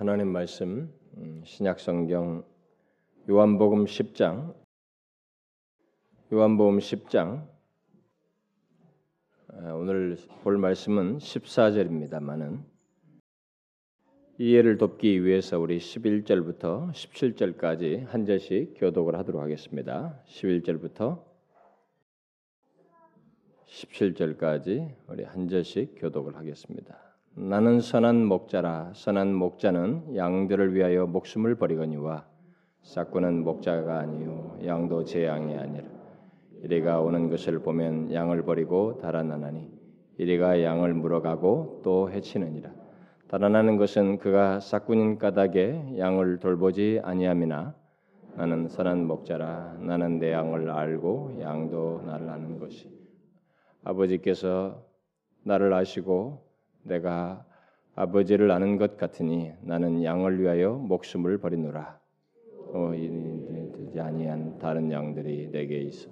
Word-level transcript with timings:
하나님 0.00 0.28
말씀 0.28 0.90
음, 1.18 1.42
신약 1.44 1.78
성경 1.78 2.42
요한복음 3.28 3.84
10장 3.84 4.54
요한복음 6.32 6.78
10장 6.78 7.46
아, 9.48 9.74
오늘 9.74 10.16
볼 10.42 10.56
말씀은 10.56 11.18
14절입니다만은 11.18 12.62
이해를 14.38 14.78
돕기 14.78 15.22
위해서 15.22 15.58
우리 15.60 15.76
11절부터 15.76 16.92
17절까지 16.92 18.06
한 18.06 18.24
절씩 18.24 18.76
교독을 18.78 19.16
하도록 19.16 19.42
하겠습니다. 19.42 20.18
11절부터 20.28 21.22
17절까지 23.66 24.96
우리 25.08 25.24
한 25.24 25.46
절씩 25.46 25.96
교독을 25.98 26.36
하겠습니다. 26.36 27.09
나는 27.42 27.80
선한 27.80 28.26
목자라. 28.26 28.92
선한 28.94 29.32
목자는 29.32 30.14
양들을 30.14 30.74
위하여 30.74 31.06
목숨을 31.06 31.54
버리거니와 31.54 32.26
싹구는 32.82 33.44
목자가 33.44 34.00
아니요 34.00 34.58
양도 34.66 35.04
제 35.04 35.24
양이 35.24 35.56
아니라. 35.56 35.86
이리가 36.62 37.00
오는 37.00 37.30
것을 37.30 37.60
보면 37.60 38.12
양을 38.12 38.42
버리고 38.42 38.98
달아나나니 38.98 39.72
이리가 40.18 40.62
양을 40.62 40.92
물어가고 40.92 41.80
또 41.82 42.10
해치느니라. 42.10 42.70
달아나는 43.28 43.78
것은 43.78 44.18
그가 44.18 44.60
싹군인 44.60 45.16
까닭에 45.16 45.94
양을 45.96 46.40
돌보지 46.40 47.00
아니함이나 47.02 47.74
나는 48.36 48.68
선한 48.68 49.06
목자라. 49.06 49.78
나는 49.80 50.18
내 50.18 50.30
양을 50.32 50.68
알고 50.68 51.38
양도 51.40 52.02
나를 52.04 52.28
아는 52.28 52.58
것이. 52.58 52.90
아버지께서 53.82 54.84
나를 55.42 55.72
아시고 55.72 56.49
내가 56.82 57.44
아버지를 57.94 58.50
아는 58.50 58.76
것 58.76 58.96
같으니 58.96 59.52
나는 59.62 60.02
양을 60.02 60.40
위하여 60.40 60.74
목숨을 60.74 61.38
버리노라. 61.38 61.98
어, 62.72 62.92
이지 62.94 64.00
아니한 64.00 64.58
다른 64.58 64.90
양들이 64.90 65.50
내게 65.50 65.78
있어. 65.78 66.08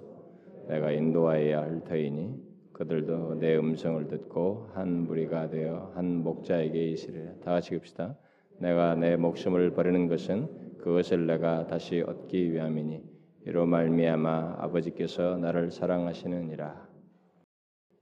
내가 0.67 0.91
인도하여야 0.91 1.61
할 1.61 1.83
터이니 1.83 2.49
그들도 2.73 3.35
내 3.35 3.57
음성을 3.57 4.07
듣고 4.07 4.69
한 4.73 5.05
무리가 5.05 5.49
되어 5.49 5.91
한 5.95 6.23
목자에게 6.23 6.89
있으리라. 6.89 7.31
다 7.43 7.51
같이 7.51 7.75
읍시다. 7.75 8.15
내가 8.59 8.95
내 8.95 9.15
목숨을 9.15 9.71
버리는 9.71 10.07
것은 10.07 10.77
그것을 10.79 11.25
내가 11.27 11.67
다시 11.67 12.01
얻기 12.01 12.53
위함이니 12.53 13.03
이로 13.45 13.65
말미암아 13.65 14.57
아버지께서 14.59 15.37
나를 15.37 15.71
사랑하시느니라. 15.71 16.88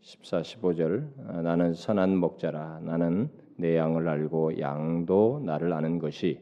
14, 0.07 0.41
15절 0.41 1.11
아, 1.27 1.41
나는 1.41 1.73
선한 1.73 2.15
목자라 2.15 2.79
나는 2.79 3.29
내 3.57 3.75
양을 3.75 4.07
알고 4.07 4.57
양도 4.57 5.41
나를 5.43 5.73
아는 5.73 5.99
것이 5.99 6.41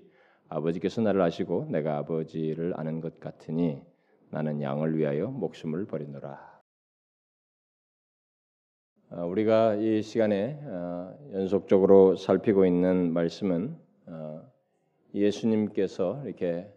아버지께서 0.49 1.01
나를 1.01 1.19
아시고 1.23 1.65
내가 1.71 1.97
아버지를 1.97 2.73
아는 2.75 3.01
것 3.01 3.19
같으니 3.19 3.81
나는 4.29 4.61
양을 4.61 4.95
위하여 4.95 5.31
목숨을 5.31 5.87
버리노라. 5.87 6.61
아, 9.09 9.23
우리가 9.23 9.73
이 9.75 10.03
시간에 10.03 10.59
아, 10.65 11.15
연속적으로 11.33 12.17
살피고 12.17 12.67
있는 12.67 13.13
말씀은 13.13 13.83
예수님께서 15.15 16.21
이렇게 16.25 16.71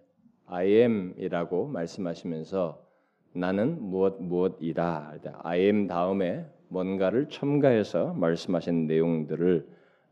I 0.47 0.69
am이라고 0.69 1.67
말씀하시면서 1.67 2.83
나는 3.35 3.83
무엇 3.83 4.23
무엇이다. 4.23 5.21
I 5.43 5.61
am 5.61 5.87
다음에 5.87 6.47
뭔가를 6.69 7.29
첨가해서 7.29 8.15
말씀하신 8.15 8.87
내용들을 8.87 9.67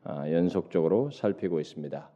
아, 0.05 0.31
연속적으로 0.31 1.11
살피고 1.11 1.61
있습니다. 1.61 2.11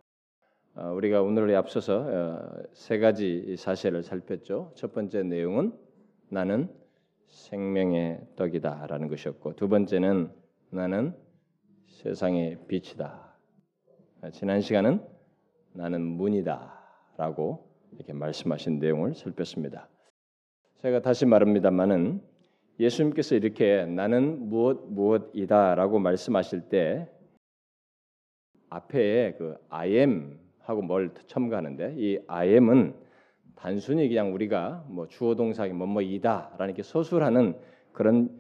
아, 0.75 0.91
우리가 0.93 1.23
오늘에 1.23 1.57
앞서서 1.57 1.99
어, 1.99 2.63
세 2.73 2.99
가지 2.99 3.57
사실을 3.57 4.03
살폈죠. 4.03 4.73
첫 4.77 4.93
번째 4.95 5.25
내용은 5.25 5.73
나는 6.29 6.69
생명의 7.27 8.21
떡이다라는 8.37 9.09
것이었고 9.09 9.57
두 9.57 9.69
번째는 9.69 10.31
나는 10.71 11.15
세상의 11.89 12.59
빛이다. 12.69 13.37
아, 14.23 14.31
지난 14.31 14.61
시간은 14.61 15.05
나는 15.73 16.03
문이다라고 16.03 17.69
이렇게 17.93 18.13
말씀하신 18.13 18.79
내용을 18.79 19.15
살폈습니다. 19.15 19.89
제가 20.83 21.03
다시 21.03 21.27
말합니다만은 21.27 22.30
예수님께서 22.81 23.35
이렇게 23.35 23.85
나는 23.85 24.49
무엇 24.49 24.87
무엇이다라고 24.89 25.99
말씀하실 25.99 26.63
때 26.71 27.07
앞에 28.71 29.35
그 29.37 29.57
I 29.69 29.91
am 29.99 30.41
하고 30.61 30.81
뭘 30.81 31.13
첨가하는데 31.27 31.95
이 31.99 32.19
I 32.27 32.49
am은 32.55 32.95
단순히 33.55 34.09
그냥 34.09 34.33
우리가 34.33 34.87
뭐 34.89 35.07
주어 35.09 35.35
동사기 35.35 35.75
뭐뭐이다라는 35.75 36.73
게 36.73 36.83
서술하는 36.83 37.59
그런 37.93 38.31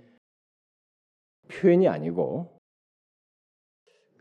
표현이 1.49 1.87
아니고 1.87 2.59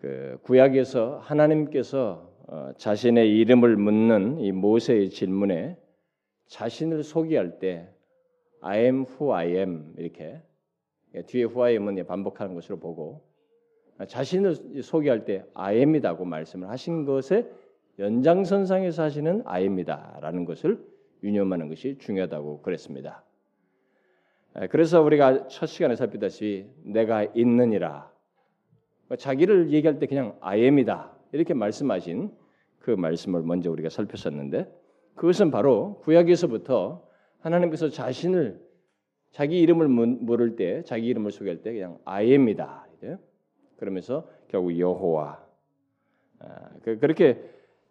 그 0.02 0.38
구약에서 0.44 1.20
하나님께서 1.20 2.30
어 2.48 2.74
자신의 2.78 3.38
이름을 3.38 3.78
묻는 3.78 4.40
이 4.40 4.52
모세의 4.52 5.12
질문에 5.12 5.78
자신을 6.48 7.04
소개할 7.04 7.60
때 7.60 7.94
I 8.62 8.80
am 8.80 9.06
who 9.06 9.34
I 9.34 9.48
am 9.56 9.94
이렇게. 9.98 10.42
뒤에 11.28 11.44
who 11.44 11.64
I 11.64 11.74
am은 11.74 12.06
반복하는 12.06 12.54
것으로 12.56 12.80
보고 12.80 13.22
자신을 14.08 14.82
소개할 14.84 15.26
때 15.26 15.44
I 15.54 15.78
am이다고 15.78 16.26
말씀을 16.26 16.70
하신 16.70 17.06
것에 17.06 17.50
연장선상에서 17.98 19.04
하시는 19.04 19.42
I 19.46 19.64
am이다라는 19.64 20.46
것을 20.46 20.80
유념하는 21.24 21.68
것이 21.68 21.98
중요하다고 21.98 22.62
그랬습니다. 22.62 23.24
그래서 24.70 25.02
우리가 25.02 25.48
첫 25.48 25.66
시간에 25.66 25.96
살피다시피 25.96 26.66
내가 26.84 27.26
있느니라. 27.34 28.12
자기를 29.18 29.72
얘기할 29.72 30.00
때 30.00 30.06
그냥 30.06 30.38
I 30.40 30.62
am이다. 30.62 31.12
이렇게 31.34 31.54
말씀하신 31.54 32.32
그 32.80 32.92
말씀을 32.92 33.42
먼저 33.42 33.70
우리가 33.70 33.90
살폈었는데 33.90 34.72
그것은 35.16 35.52
바로 35.52 36.00
구약에서부터 36.04 37.09
하나님께서 37.40 37.90
자신을 37.90 38.60
자기 39.32 39.60
이름을 39.60 39.88
물을 39.88 40.56
때 40.56 40.84
자기 40.84 41.08
이름을 41.08 41.32
소개할 41.32 41.62
때 41.62 41.72
그냥 41.74 42.00
아이입니다. 42.06 42.88
그러면서 43.78 44.28
결국 44.50 44.78
여호와 44.78 45.42
아, 46.40 46.70
그, 46.84 47.00
그렇게 47.00 47.42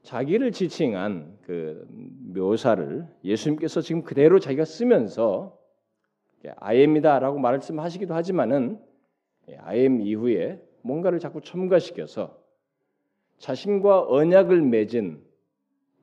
자기를 0.02 0.52
지칭한 0.52 1.38
그 1.42 1.86
묘사를 2.34 3.06
예수님께서 3.24 3.80
지금 3.80 4.02
그대로 4.02 4.38
자기가 4.38 4.64
쓰면서 4.64 5.58
아이입니다라고 6.56 7.38
말씀하시기도 7.38 8.14
하지만은 8.14 8.78
아이엠 9.58 10.00
이후에 10.00 10.62
뭔가를 10.82 11.18
자꾸 11.18 11.40
첨가시켜서 11.40 12.38
자신과 13.38 14.06
언약을 14.08 14.62
맺은 14.62 15.22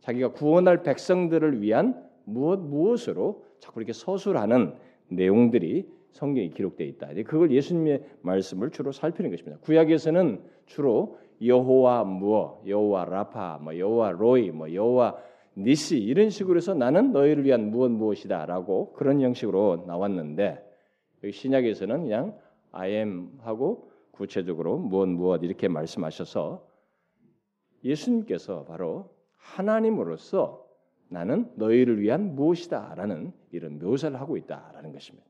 자기가 0.01 0.31
구원할 0.33 0.83
백성들을 0.83 1.61
위한 1.61 2.04
무엇 2.25 2.59
무엇으로 2.59 3.43
자꾸 3.59 3.79
이렇게 3.79 3.93
서술하는 3.93 4.75
내용들이 5.07 5.87
성경에 6.11 6.49
기록되어 6.49 6.87
있다. 6.87 7.07
그걸 7.25 7.51
예수님의 7.51 8.03
말씀을 8.21 8.71
주로 8.71 8.91
살피는 8.91 9.31
것입니다. 9.31 9.57
구약에서는 9.61 10.41
주로 10.65 11.17
여호와 11.41 12.05
무어, 12.05 12.61
여호와 12.65 13.05
라파, 13.05 13.59
뭐 13.61 13.77
여호와 13.77 14.11
로이, 14.11 14.51
뭐 14.51 14.73
여호와 14.73 15.17
니시 15.57 15.97
이런 15.97 16.29
식으로 16.29 16.57
해서 16.57 16.73
나는 16.73 17.11
너희를 17.11 17.45
위한 17.45 17.69
무엇 17.69 17.89
무엇이다라고 17.91 18.93
그런 18.93 19.21
형식으로 19.21 19.85
나왔는데 19.87 20.63
여기 21.23 21.31
신약에서는 21.31 22.01
그냥 22.03 22.37
I 22.71 22.91
am 22.91 23.39
하고 23.41 23.89
구체적으로 24.11 24.77
무엇 24.77 25.07
무엇 25.07 25.43
이렇게 25.43 25.67
말씀하셔서 25.67 26.65
예수님께서 27.83 28.65
바로 28.65 29.09
하나님으로서 29.37 30.64
나는 31.09 31.49
너희를 31.55 31.99
위한 32.01 32.35
무엇이다라는 32.35 33.31
이런 33.51 33.79
묘사를 33.79 34.19
하고 34.19 34.37
있다라는 34.37 34.91
것입니다. 34.91 35.25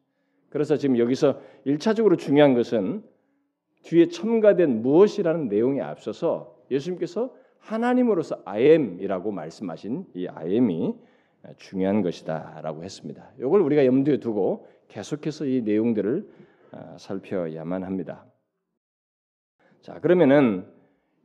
그래서 0.50 0.78
지금 0.78 0.98
여기서 0.98 1.42
일차적으로 1.66 2.16
중요한 2.16 2.54
것은 2.54 3.04
뒤에 3.84 4.08
첨가된 4.08 4.82
무엇이라는 4.82 5.48
내용에 5.48 5.82
앞서서 5.82 6.58
예수님께서 6.72 7.36
하나님으로서 7.60 8.42
I 8.46 8.64
am이라고 8.64 9.32
말씀하신 9.32 10.06
이 10.16 10.28
I 10.28 10.54
am이 10.54 10.96
중요한 11.58 12.02
것이다라고 12.02 12.84
했습니다. 12.84 13.32
이걸 13.40 13.62
우리가 13.62 13.86
염두에 13.86 14.18
두고 14.18 14.68
계속해서 14.88 15.46
이 15.46 15.62
내용들을 15.62 16.28
아, 16.72 16.98
살펴야만 16.98 17.84
합니다. 17.84 18.26
자, 19.82 20.00
그러면은 20.00 20.66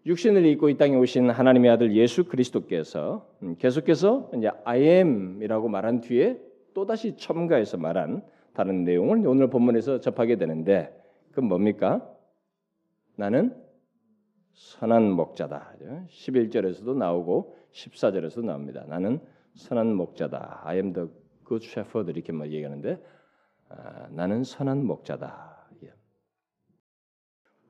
육신을 0.06 0.46
입고 0.46 0.70
이 0.70 0.76
땅에 0.76 0.96
오신 0.96 1.30
하나님의 1.30 1.70
아들 1.70 1.94
예수 1.94 2.24
그리스도께서 2.24 3.28
음, 3.42 3.56
계속해서 3.58 4.30
이제 4.36 4.50
I 4.64 4.82
am이라고 4.82 5.68
말한 5.68 6.00
뒤에 6.00 6.40
또 6.72 6.86
다시 6.86 7.16
첨가해서 7.16 7.76
말한 7.76 8.22
다른 8.54 8.84
내용을 8.84 9.26
오늘 9.26 9.50
본문에서 9.50 10.00
접하게 10.00 10.36
되는데 10.36 10.96
그건 11.30 11.48
뭡니까? 11.48 12.08
나는 13.16 13.54
선한 14.54 15.10
목자다. 15.12 15.74
11절에서도 16.08 16.96
나오고 16.96 17.56
14절에서도 17.72 18.44
나옵니다. 18.44 18.84
나는 18.88 19.20
선한 19.54 19.94
목자다. 19.94 20.62
I 20.64 20.76
am 20.76 20.92
the 20.92 21.08
good 21.46 21.66
shepherd 21.66 22.10
이렇게 22.10 22.32
막 22.32 22.46
얘기하는데 22.46 23.02
아, 23.68 24.08
나는 24.10 24.44
선한 24.44 24.84
목자다. 24.84 25.59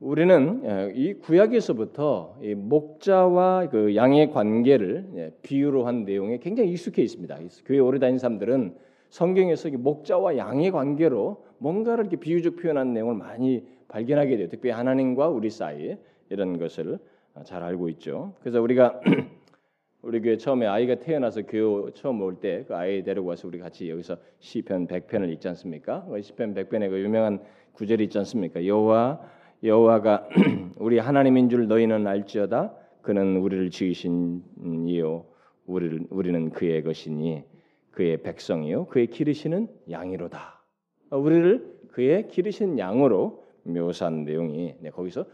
예. 0.01 0.07
우리는 0.07 0.63
예, 0.65 0.93
이 0.95 1.15
구약에서부터 1.15 2.39
이 2.43 2.55
목자와 2.55 3.69
그 3.71 3.95
양의 3.95 4.31
관계를 4.31 5.09
예, 5.17 5.33
비유로 5.43 5.87
한 5.87 6.05
내용에 6.05 6.39
굉장히 6.39 6.71
익숙해 6.71 7.03
있습니다. 7.03 7.39
교회 7.67 7.79
오래 7.79 7.99
다닌 7.99 8.19
사람들은 8.19 8.75
성경에서 9.11 9.71
목자와 9.71 10.37
양의 10.37 10.71
관계로 10.71 11.45
뭔가를 11.59 12.05
이렇게 12.05 12.17
비유적 12.17 12.57
표현한 12.57 12.93
내용을 12.95 13.15
많이 13.15 13.65
발견하게 13.89 14.37
돼요. 14.37 14.49
특히 14.51 14.71
하나님과 14.71 15.29
우리 15.29 15.51
사이에 15.51 15.99
이런 16.31 16.59
것을 16.59 16.99
잘 17.45 17.63
알고 17.63 17.89
있죠. 17.91 18.35
그래서 18.41 18.63
우리가 18.63 19.01
우리 20.03 20.21
교회 20.23 20.37
처음에 20.39 20.67
아이가 20.67 20.95
태어나서 20.95 21.43
교회 21.43 21.91
처음 21.93 22.23
올 22.23 22.37
때 22.41 22.65
그 22.67 22.75
아이 22.75 23.03
데리고 23.03 23.27
와서 23.27 23.47
우리 23.49 23.59
같이 23.59 23.91
여기서 23.91 24.17
시편 24.39 24.87
100편을 24.87 25.31
읽지 25.33 25.49
않습니까? 25.49 26.07
그 26.09 26.23
시편 26.23 26.55
100편에 26.55 26.89
그 26.89 27.01
유명한 27.01 27.41
구절이 27.73 28.05
있지 28.05 28.17
않습니까? 28.19 28.65
여호와 28.65 29.21
여호와가 29.63 30.29
우리 30.77 30.99
하나님인 30.99 31.51
줄 31.51 31.69
너희는 31.69 32.07
알지어다 32.07 32.75
그는 33.03 33.37
우리를 33.37 33.71
지으신 33.71 34.43
이요 34.87 35.27
우리를 35.67 36.07
우리는 36.11 36.51
그의 36.51 36.83
것이니 36.83 37.45
그의 37.91 38.23
백성이요 38.23 38.87
그의 38.87 39.09
기르시는 39.09 39.69
양이로다. 39.91 40.63
우리를 41.11 41.81
그의 41.91 42.29
기르신 42.29 42.79
양으로 42.79 43.45
묘사한 43.65 44.25
내용이 44.25 44.77
네, 44.81 44.91
거기서 44.91 45.27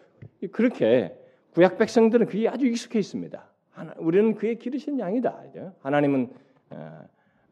그렇게 0.51 1.17
구약 1.53 1.79
백성들은 1.79 2.27
그게 2.27 2.49
아주 2.49 2.67
익숙해 2.67 2.99
있습니다. 2.99 3.51
하나, 3.71 3.95
우리는 3.99 4.35
그의 4.35 4.59
기르신 4.59 4.99
양이다. 4.99 5.45
하나님은 5.81 6.31
어, 6.71 7.01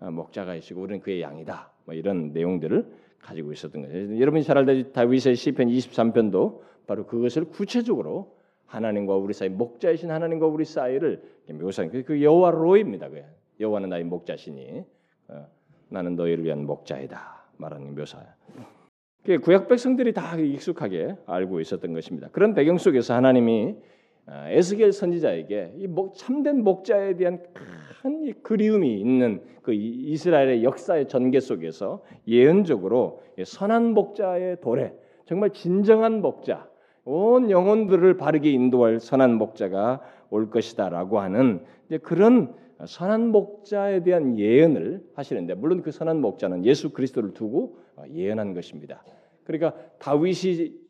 어, 0.01 0.11
목자가이시고 0.11 0.81
우리는 0.81 1.01
그의 1.01 1.23
양이다. 1.23 1.71
뭐 1.85 1.95
이런 1.95 2.33
내용들을 2.33 3.04
가지고 3.25 3.53
있었던 3.53 3.83
거죠. 3.83 4.21
여러분이 4.21 4.45
잘 4.45 4.59
알다시피 4.59 4.93
다윗의 4.93 5.35
시편 5.35 5.69
23편도 5.69 6.61
바로 6.87 7.07
그것을 7.07 7.47
구체적으로 7.47 8.37
하나님과 8.67 9.17
우리 9.17 9.33
사이 9.33 9.49
목자이신 9.49 10.11
하나님과 10.11 10.47
우리 10.47 10.65
사이를 10.65 11.23
묘사한 11.49 11.91
그 12.05 12.23
여호와 12.23 12.51
로입니다. 12.51 13.09
그 13.09 13.23
여호와는 13.61 13.89
나의 13.89 14.05
목자시니 14.05 14.85
어, 15.29 15.47
나는 15.89 16.17
너희를 16.17 16.45
위한 16.45 16.67
목자이다 16.67 17.45
말하는 17.57 17.95
묘사예요. 17.95 18.29
구약 19.43 19.69
백성들이 19.69 20.13
다 20.13 20.37
익숙하게 20.37 21.17
알고 21.27 21.61
있었던 21.61 21.95
것입니다. 21.95 22.29
그런 22.31 22.53
배경 22.53 22.77
속에서 22.77 23.15
하나님이 23.15 23.75
아, 23.75 23.85
에스겔 24.29 24.93
선지자에게 24.93 25.75
이 25.77 25.89
참된 26.15 26.65
목자에 26.65 27.17
대한 27.17 27.43
큰 28.03 28.33
그리움이 28.43 28.99
있는 28.99 29.43
그 29.63 29.73
이스라엘의 29.75 30.65
역사의 30.65 31.09
전개 31.09 31.41
속에서 31.41 32.03
예언적으로 32.27 33.23
선한 33.45 33.93
목자의 33.93 34.59
도래, 34.61 34.95
정말 35.27 35.51
진정한 35.51 36.21
목자, 36.21 36.69
온 37.05 37.51
영혼들을 37.51 38.17
바르게 38.17 38.51
인도할 38.51 38.99
선한 39.01 39.35
목자가 39.35 40.01
올 40.31 40.51
것이다라고 40.51 41.19
하는 41.21 41.65
그런 42.03 42.55
선한 42.87 43.29
목자에 43.29 44.03
대한 44.03 44.39
예언을 44.39 45.03
하시는데 45.15 45.55
물론 45.55 45.83
그 45.83 45.91
선한 45.91 46.21
목자는 46.21 46.65
예수 46.65 46.91
그리스도를 46.93 47.35
두고 47.35 47.79
예언한 48.13 48.55
것입니다. 48.55 49.05
그러니까 49.45 49.75
다윗이 49.99 50.84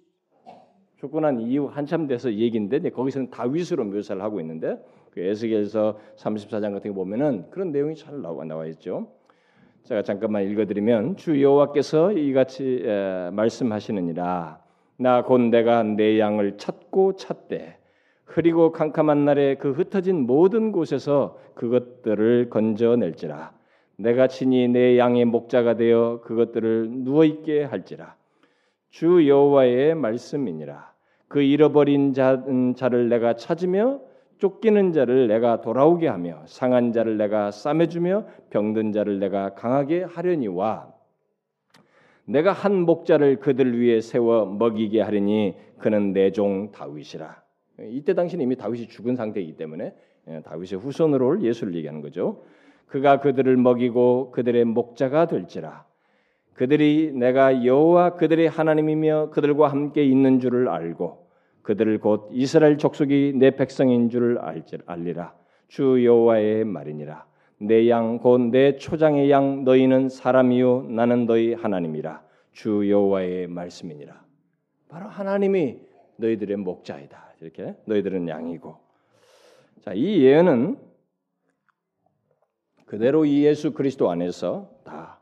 죽고 1.05 1.21
난 1.21 1.39
이후 1.39 1.67
한참 1.67 2.07
돼서 2.07 2.33
얘기인데 2.33 2.79
거기서는 2.89 3.31
다윗으로 3.31 3.85
묘사를 3.85 4.23
하고 4.23 4.41
있는데 4.41 4.83
그 5.11 5.21
에스겔서 5.21 5.99
34장 6.17 6.73
같은 6.73 6.93
거 6.93 6.95
보면은 6.95 7.45
그런 7.51 7.73
내용이 7.73 7.95
잘 7.95 8.23
나와 8.23 8.45
나와 8.45 8.67
있죠. 8.69 9.09
제가 9.83 10.03
잠깐만 10.03 10.45
읽어드리면 10.45 11.17
주 11.17 11.43
여호와께서 11.43 12.13
이같이 12.13 12.83
에, 12.87 13.31
말씀하시느니라. 13.33 14.65
나 14.97 15.23
곧 15.23 15.41
내가 15.51 15.83
내 15.83 16.19
양을 16.19 16.57
찾고 16.57 17.17
찾되 17.17 17.77
흐리고 18.25 18.73
캄캄한 18.73 19.27
날에 19.27 19.57
그 19.57 19.73
흩어진 19.73 20.21
모든 20.27 20.73
곳에서 20.73 21.39
그것들을 21.55 22.49
건져낼지라. 22.49 23.53
내가 23.97 24.27
친히 24.29 24.69
내 24.69 24.97
양의 24.97 25.27
목자가 25.27 25.77
되어 25.77 26.23
그것들을 26.23 26.89
누워 27.05 27.27
있게 27.27 27.65
할지라. 27.65 28.17
주 28.89 29.29
여호와의 29.29 29.97
말씀이니라 29.97 30.94
그 31.35 31.43
잃어버린 31.43 32.13
자, 32.13 32.45
음, 32.47 32.77
자를 32.77 33.09
내가 33.09 33.35
찾으며 33.35 33.99
쫓기는 34.39 34.93
자를 34.93 35.27
내가 35.27 35.63
돌아오게 35.63 36.07
하며 36.07 36.41
상한 36.47 36.93
자를 36.93 37.17
내가 37.17 37.51
싸매주며 37.51 38.25
병든 38.51 38.93
자를 38.93 39.19
내가 39.19 39.53
강하게 39.55 40.05
하려니와 40.05 40.95
내가 42.25 42.53
한 42.53 42.83
목자를 42.83 43.41
그들 43.41 43.77
위에 43.83 44.01
세워 44.01 44.47
먹이게 44.47 45.01
하리니 45.01 45.57
그는 45.79 46.13
내 46.13 46.31
종 46.31 46.71
다윗이라. 46.71 47.43
이때 47.81 48.15
당시는 48.15 48.45
이미 48.45 48.55
다윗이 48.55 48.87
죽은 48.87 49.17
상태이기 49.17 49.57
때문에 49.57 49.93
예, 50.29 50.41
다윗의 50.43 50.79
후손으로 50.79 51.27
올 51.27 51.43
예수를 51.43 51.75
얘기하는 51.75 52.01
거죠. 52.01 52.45
그가 52.87 53.19
그들을 53.19 53.57
먹이고 53.57 54.31
그들의 54.31 54.67
목자가 54.67 55.27
될지라. 55.27 55.85
그들이 56.53 57.11
내가 57.13 57.65
여호와 57.65 58.11
그들의 58.11 58.49
하나님이며 58.49 59.31
그들과 59.31 59.67
함께 59.67 60.05
있는 60.05 60.39
줄을 60.39 60.69
알고 60.69 61.24
그들을 61.65 61.99
곧 61.99 62.29
이스라엘 62.33 62.79
족속이 62.79 63.33
내 63.37 63.51
백성인 63.51 64.09
줄을 64.11 64.39
알리라. 64.87 65.35
주 65.67 66.05
여호와의 66.05 66.65
말이니라. 66.65 67.27
내 67.59 67.89
양 67.89 68.19
곧 68.23 68.51
내 68.51 68.77
초장의 68.77 69.31
양 69.31 69.65
너희는 69.65 70.09
사람이요 70.11 70.85
나는 70.91 71.27
너희 71.27 71.55
하나님이라. 71.55 72.23
주 72.53 72.89
여호와의 72.89 73.49
말씀이니라. 73.49 74.23
바로 74.89 75.09
하나님이 75.09 75.79
너희들의 76.17 76.57
목자이다. 76.59 77.35
이렇게 77.41 77.75
너희들은 77.87 78.29
양이고. 78.29 78.77
자이 79.81 80.23
예언은 80.23 80.79
그대로 82.85 83.25
이 83.25 83.45
예수 83.45 83.73
그리스도 83.73 84.11
안에서 84.11 84.71
다 84.85 85.21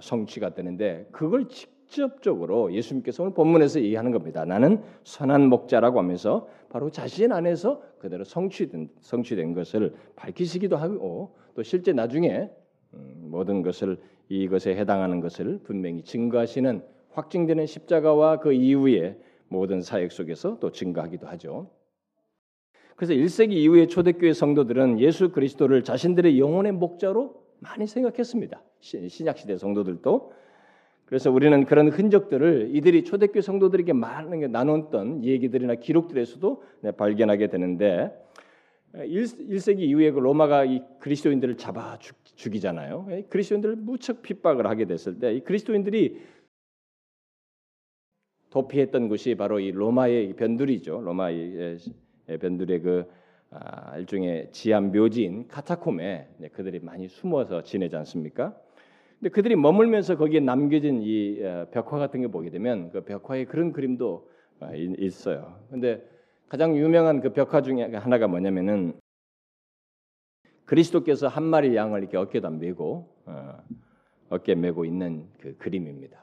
성취가 0.00 0.54
되는데 0.54 1.08
그걸 1.10 1.48
직 1.48 1.68
접적으로 1.90 2.72
예수님께서 2.72 3.22
오늘 3.22 3.34
본문에서 3.34 3.82
얘기하는 3.82 4.12
겁니다. 4.12 4.44
나는 4.44 4.82
선한 5.04 5.48
목자라고 5.48 5.98
하면서 5.98 6.48
바로 6.70 6.90
자신 6.90 7.32
안에서 7.32 7.82
그대로 7.98 8.24
성취된 8.24 8.88
성취된 9.00 9.52
것을 9.54 9.94
밝히시기도 10.16 10.76
하고 10.76 11.36
또 11.54 11.62
실제 11.62 11.92
나중에 11.92 12.50
음, 12.94 13.28
모든 13.30 13.62
것을 13.62 13.98
이것에 14.28 14.76
해당하는 14.76 15.20
것을 15.20 15.60
분명히 15.64 16.02
증거하시는 16.02 16.82
확증되는 17.12 17.66
십자가와 17.66 18.38
그 18.38 18.52
이후의 18.52 19.18
모든 19.48 19.82
사역 19.82 20.12
속에서 20.12 20.58
또 20.60 20.70
증거하기도 20.70 21.26
하죠. 21.26 21.70
그래서 22.94 23.14
1세기 23.14 23.52
이후의 23.52 23.88
초대교회 23.88 24.32
성도들은 24.32 25.00
예수 25.00 25.32
그리스도를 25.32 25.82
자신들의 25.82 26.38
영혼의 26.38 26.72
목자로 26.72 27.34
많이 27.58 27.86
생각했습니다. 27.86 28.62
신약 28.80 29.38
시대 29.38 29.56
성도들도 29.56 30.32
그래서 31.10 31.30
우리는 31.30 31.64
그런 31.64 31.88
흔적들을 31.88 32.70
이들이 32.72 33.04
초대교회 33.04 33.42
성도들에게 33.42 33.92
많은 33.92 34.52
나눴던 34.52 35.24
얘기들이나 35.24 35.74
기록들에서도 35.74 36.62
네, 36.82 36.92
발견하게 36.92 37.48
되는데 37.48 38.16
1, 38.94 39.58
세기 39.60 39.86
이후에 39.86 40.12
그 40.12 40.20
로마가 40.20 40.64
이 40.64 40.82
그리스도인들을 41.00 41.56
잡아 41.56 41.98
죽, 41.98 42.16
이잖아요 42.54 43.06
그리스도인들을 43.28 43.76
무척 43.76 44.22
핍박을 44.22 44.66
하게 44.66 44.86
됐을 44.86 45.18
때 45.18 45.34
이 45.34 45.40
그리스도인들이 45.40 46.20
도피했던 48.50 49.08
곳이 49.08 49.34
바로 49.36 49.60
이 49.60 49.70
로마의 49.70 50.34
변두리죠. 50.34 51.00
로마의 51.00 51.78
변두리의 52.40 52.80
그 52.82 53.04
아, 53.52 53.96
일종의 53.98 54.50
지하 54.52 54.80
묘지인 54.80 55.48
카타콤에 55.48 56.28
그들이 56.52 56.78
많이 56.80 57.08
숨어서 57.08 57.62
지내지 57.62 57.96
않습니까? 57.96 58.56
근데 59.20 59.30
그들이 59.32 59.54
머물면서 59.54 60.16
거기에 60.16 60.40
남겨진 60.40 61.02
이 61.02 61.44
어, 61.44 61.66
벽화 61.70 61.98
같은 61.98 62.22
게 62.22 62.28
보게 62.28 62.48
되면 62.48 62.90
그 62.90 63.04
벽화에 63.04 63.44
그런 63.44 63.72
그림도 63.72 64.30
어, 64.60 64.70
있어요. 64.74 65.58
근데 65.70 66.02
가장 66.48 66.74
유명한 66.76 67.20
그 67.20 67.34
벽화 67.34 67.60
중에 67.60 67.94
하나가 67.94 68.26
뭐냐면은 68.26 68.94
그리스도께서 70.64 71.28
한 71.28 71.44
마리 71.44 71.76
양을 71.76 72.00
이렇게 72.00 72.16
어깨다 72.16 72.48
메고 72.48 73.14
어, 73.26 73.58
어깨 74.30 74.54
메고 74.54 74.86
있는 74.86 75.26
그 75.38 75.54
그림입니다. 75.58 76.18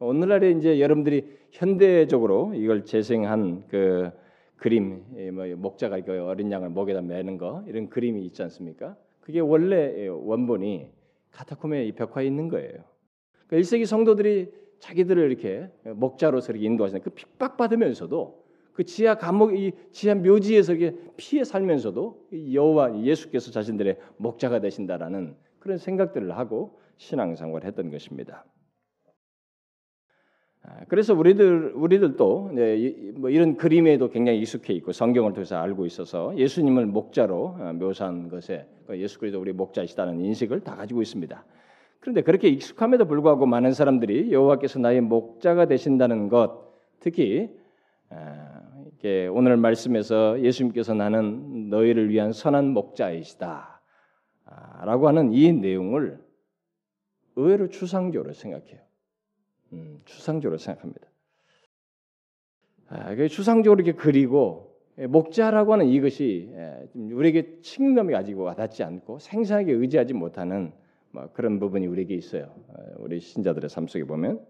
오늘날에 0.00 0.50
이제 0.50 0.78
여러분들이 0.78 1.38
현대적으로 1.52 2.52
이걸 2.54 2.84
재생한 2.84 3.66
그 3.68 4.10
그림, 4.56 5.04
뭐 5.32 5.46
목자가 5.56 6.00
그 6.00 6.22
어린 6.26 6.52
양을 6.52 6.68
목에다 6.68 7.00
매는 7.00 7.38
거 7.38 7.64
이런 7.66 7.88
그림이 7.88 8.26
있지 8.26 8.42
않습니까? 8.42 8.94
그게 9.20 9.40
원래 9.40 10.06
원본이 10.08 10.95
카타콤에 11.36 11.84
이 11.84 11.92
벽화에 11.92 12.26
있는 12.26 12.48
거예요. 12.48 12.84
그러니까 13.46 13.56
1세기 13.56 13.84
성도들이 13.86 14.50
자기들을 14.78 15.30
이렇게 15.30 15.70
목자로서 15.84 16.52
이렇게 16.52 16.66
인도하시는 16.66 17.02
그 17.02 17.10
핍박받으면서도 17.10 18.46
그 18.72 18.84
지하 18.84 19.14
감옥 19.14 19.56
이 19.56 19.72
지하 19.92 20.14
묘지에서 20.14 20.74
피해 21.16 21.44
살면서도 21.44 22.28
여호와 22.52 23.02
예수께서 23.02 23.50
자신들의 23.50 23.98
목자가 24.16 24.60
되신다라는 24.60 25.36
그런 25.58 25.78
생각들을 25.78 26.36
하고 26.36 26.78
신앙생활을 26.98 27.66
했던 27.66 27.90
것입니다. 27.90 28.44
아, 30.66 30.84
그래서 30.88 31.14
우리들 31.14 31.72
우리들도 31.74 32.50
네, 32.54 32.92
뭐 33.14 33.30
이런 33.30 33.56
그림에도 33.56 34.10
굉장히 34.10 34.40
익숙해 34.40 34.74
있고 34.74 34.90
성경을 34.92 35.32
통해서 35.32 35.56
알고 35.56 35.86
있어서 35.86 36.36
예수님을 36.36 36.86
목자로 36.86 37.56
어, 37.58 37.72
묘사한 37.74 38.28
것에 38.28 38.66
그 38.86 38.98
예수 38.98 39.20
그리스도 39.20 39.40
우리 39.40 39.52
목자이시다는 39.52 40.20
인식을 40.20 40.60
다 40.60 40.74
가지고 40.74 41.02
있습니다. 41.02 41.44
그런데 42.00 42.22
그렇게 42.22 42.48
익숙함에도 42.48 43.06
불구하고 43.06 43.46
많은 43.46 43.72
사람들이 43.72 44.32
여호와께서 44.32 44.80
나의 44.80 45.00
목자가 45.02 45.66
되신다는 45.66 46.28
것, 46.28 46.66
특히 47.00 47.48
아, 48.10 48.62
오늘 49.32 49.56
말씀에서 49.56 50.40
예수님께서 50.40 50.94
나는 50.94 51.70
너희를 51.70 52.10
위한 52.10 52.32
선한 52.32 52.70
목자이시다라고 52.70 53.68
아, 54.44 55.08
하는 55.08 55.32
이 55.32 55.52
내용을 55.52 56.18
의외로 57.36 57.68
추상적으로 57.68 58.32
생각해요. 58.32 58.85
음, 59.72 60.00
추상적으로 60.04 60.58
생각합니다. 60.58 61.08
아, 62.88 63.14
추상적으로 63.28 63.82
이렇게 63.82 63.98
그리고 63.98 64.76
예, 64.98 65.06
목자라고 65.06 65.72
하는 65.72 65.86
이것이 65.86 66.50
예, 66.52 66.88
우리에게 66.94 67.60
친감이 67.60 68.12
가지고 68.12 68.44
와닿지 68.44 68.82
않고 68.82 69.18
생생하게 69.18 69.72
의지하지 69.72 70.14
못하는 70.14 70.72
뭐 71.10 71.30
그런 71.32 71.58
부분이 71.58 71.86
우리에게 71.86 72.14
있어요. 72.14 72.54
어, 72.68 72.94
우리 72.98 73.20
신자들의 73.20 73.68
삶 73.68 73.86
속에 73.88 74.04
보면 74.04 74.44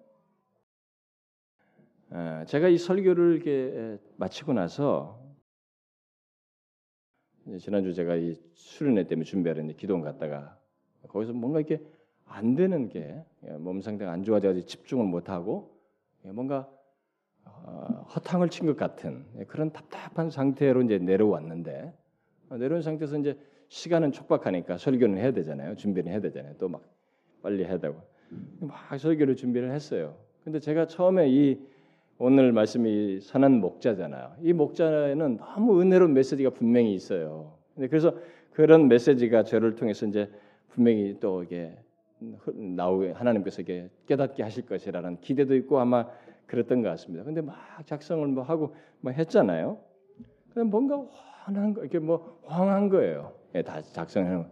어, 2.10 2.44
제가 2.46 2.68
이 2.68 2.78
설교를 2.78 3.34
이렇게 3.34 3.98
마치고 4.16 4.52
나서 4.52 5.20
지난주 7.60 7.94
제가 7.94 8.16
이 8.16 8.34
수련회 8.54 9.06
때문에 9.06 9.24
준비하는 9.24 9.76
기도원 9.76 10.02
갔다가 10.02 10.58
거기서 11.08 11.32
뭔가 11.32 11.60
이렇게 11.60 11.80
안 12.26 12.54
되는 12.54 12.88
게 12.88 13.22
몸 13.60 13.80
상태가 13.80 14.10
안 14.10 14.24
좋아져서 14.24 14.62
집중을 14.66 15.04
못 15.06 15.28
하고 15.30 15.70
뭔가 16.24 16.68
어, 17.44 18.04
허탕을 18.14 18.48
친 18.50 18.66
것 18.66 18.76
같은 18.76 19.24
그런 19.46 19.70
답답한 19.72 20.30
상태로 20.30 20.82
이제 20.82 20.98
내려왔는데 20.98 21.92
내려온 22.50 22.82
상태에서 22.82 23.18
이제 23.18 23.38
시간은 23.68 24.10
촉박하니까 24.12 24.78
설교는 24.78 25.18
해야 25.18 25.32
되잖아요. 25.32 25.76
준비를 25.76 26.10
해야 26.10 26.20
되잖아요. 26.20 26.54
또 26.58 26.68
막 26.68 26.82
빨리 27.42 27.64
해야 27.64 27.78
되고 27.78 27.96
막 28.60 28.98
설교를 28.98 29.36
준비를 29.36 29.70
했어요. 29.72 30.16
근데 30.42 30.58
제가 30.58 30.86
처음에 30.88 31.28
이 31.28 31.60
오늘 32.18 32.50
말씀이 32.52 33.20
선한 33.20 33.60
목자잖아요. 33.60 34.36
이 34.42 34.52
목자에는 34.52 35.36
너무 35.36 35.80
은혜로운 35.80 36.14
메시지가 36.14 36.50
분명히 36.50 36.94
있어요. 36.94 37.52
그래서 37.76 38.16
그런 38.52 38.88
메시지가 38.88 39.44
저를 39.44 39.76
통해서 39.76 40.06
이제 40.06 40.30
분명히 40.70 41.16
또 41.20 41.42
이게 41.44 41.76
나오게 42.20 43.12
하나님께서 43.12 43.62
이게 43.62 43.90
깨닫게 44.06 44.42
하실 44.42 44.66
것이라는 44.66 45.20
기대도 45.20 45.54
있고 45.56 45.78
아마 45.78 46.08
그랬던 46.46 46.82
것 46.82 46.88
같습니다. 46.90 47.24
근데 47.24 47.40
막 47.40 47.56
작성을 47.84 48.26
뭐 48.28 48.42
하고 48.42 48.74
뭐 49.00 49.12
했잖아요. 49.12 49.78
근데 50.52 50.68
뭔가 50.68 51.04
환한 51.44 51.74
거 51.74 51.82
이렇게 51.82 51.98
뭐 51.98 52.40
황한 52.44 52.88
거예요. 52.88 53.36
예, 53.54 53.62
다 53.62 53.82
작성하는. 53.82 54.46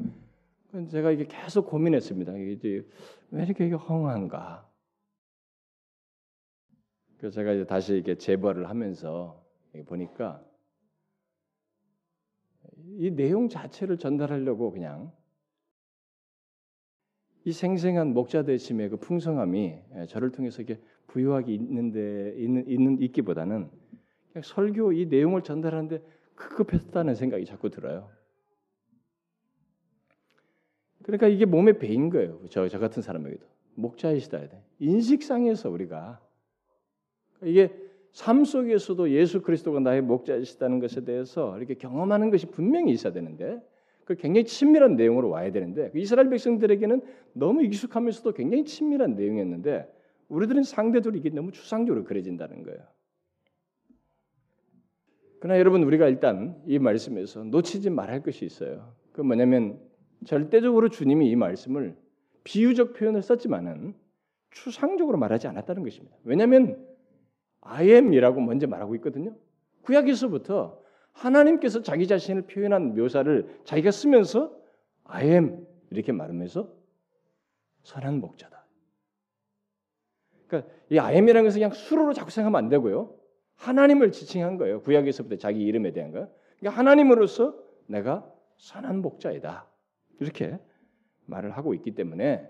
제가 0.88 1.12
이게 1.12 1.24
계속 1.24 1.66
고민했습니다. 1.68 2.36
이게 2.36 2.84
왜 3.30 3.44
이렇게 3.44 3.66
이게 3.66 3.74
황한가? 3.74 4.68
그래서 7.16 7.34
제가 7.36 7.52
이제 7.52 7.64
다시 7.64 7.94
이렇게 7.94 8.16
재벌을 8.16 8.68
하면서 8.68 9.42
보니까 9.86 10.44
이 12.98 13.10
내용 13.10 13.48
자체를 13.48 13.98
전달하려고 13.98 14.72
그냥 14.72 15.12
이 17.44 17.52
생생한 17.52 18.14
목자 18.14 18.42
되심의 18.44 18.88
그 18.88 18.96
풍성함이 18.96 19.78
예, 19.96 20.06
저를 20.06 20.32
통해서 20.32 20.62
이게 20.62 20.80
부유하게 21.08 21.52
있는데 21.54 22.34
있는, 22.36 22.64
있는 22.66 23.00
있기보다는 23.00 23.70
그냥 24.32 24.42
설교 24.42 24.92
이 24.92 25.06
내용을 25.06 25.42
전달하는데 25.42 26.02
급급했다는 26.34 27.14
생각이 27.14 27.44
자꾸 27.44 27.70
들어요. 27.70 28.10
그러니까 31.02 31.28
이게 31.28 31.44
몸에 31.44 31.78
배인 31.78 32.08
거예요. 32.08 32.40
저, 32.48 32.66
저 32.68 32.78
같은 32.78 33.02
사람에게도 33.02 33.46
목자이시다. 33.74 34.40
인식상에서 34.78 35.68
우리가 35.68 36.20
이게 37.42 37.70
삶 38.12 38.44
속에서도 38.44 39.10
예수 39.10 39.42
그리스도가 39.42 39.80
나의 39.80 40.00
목자이시다는 40.00 40.80
것에 40.80 41.04
대해서 41.04 41.56
이렇게 41.58 41.74
경험하는 41.74 42.30
것이 42.30 42.46
분명히 42.46 42.92
있어야 42.92 43.12
되는데 43.12 43.60
그 44.04 44.14
굉장히 44.16 44.44
친밀한 44.44 44.96
내용으로 44.96 45.30
와야 45.30 45.50
되는데 45.50 45.90
그 45.90 45.98
이스라엘 45.98 46.28
백성들에게는 46.28 47.02
너무 47.32 47.62
익숙하면서도 47.64 48.32
굉장히 48.32 48.64
친밀한 48.64 49.14
내용이었는데 49.14 49.90
우리들은 50.28 50.62
상대적으로 50.62 51.18
이게 51.18 51.30
너무 51.30 51.52
추상적으로 51.52 52.04
그려진다는 52.04 52.62
거예요. 52.64 52.80
그러나 55.40 55.58
여러분 55.58 55.82
우리가 55.82 56.08
일단 56.08 56.60
이 56.66 56.78
말씀에서 56.78 57.44
놓치지 57.44 57.90
말할 57.90 58.22
것이 58.22 58.44
있어요. 58.44 58.94
그 59.12 59.20
뭐냐면 59.20 59.78
절대적으로 60.24 60.88
주님이 60.88 61.30
이 61.30 61.36
말씀을 61.36 61.96
비유적 62.44 62.94
표현을 62.94 63.22
썼지만은 63.22 63.94
추상적으로 64.50 65.18
말하지 65.18 65.46
않았다는 65.48 65.82
것입니다. 65.82 66.16
왜냐하면 66.24 66.86
I 67.60 67.90
am이라고 67.90 68.40
먼저 68.40 68.66
말하고 68.66 68.94
있거든요. 68.96 69.34
구약에서부터 69.82 70.80
하나님께서 71.14 71.82
자기 71.82 72.06
자신을 72.06 72.42
표현한 72.42 72.94
묘사를 72.94 73.60
자기가 73.64 73.90
쓰면서 73.90 74.54
I 75.04 75.28
am 75.28 75.66
이렇게 75.90 76.12
말하면서 76.12 76.72
선한 77.82 78.20
목자다. 78.20 78.64
그러니까 80.46 80.70
이 80.90 80.98
I 80.98 81.14
am이라는 81.14 81.44
것은 81.44 81.58
그냥 81.58 81.70
수로로 81.70 82.12
자꾸 82.12 82.30
생각하면 82.30 82.58
안 82.58 82.68
되고요. 82.68 83.14
하나님을 83.56 84.12
지칭한 84.12 84.56
거예요. 84.56 84.80
구약에서부터 84.80 85.36
자기 85.36 85.62
이름에 85.62 85.92
대한 85.92 86.10
거. 86.10 86.28
그러니까 86.58 86.78
하나님으로서 86.78 87.56
내가 87.86 88.28
선한 88.56 89.00
목자이다. 89.00 89.66
이렇게 90.20 90.58
말을 91.26 91.52
하고 91.52 91.74
있기 91.74 91.94
때문에 91.94 92.48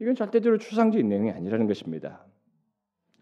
이건 0.00 0.14
절대적으로 0.14 0.58
추상적인 0.58 1.08
내용이 1.08 1.30
아니라는 1.30 1.66
것입니다. 1.66 2.24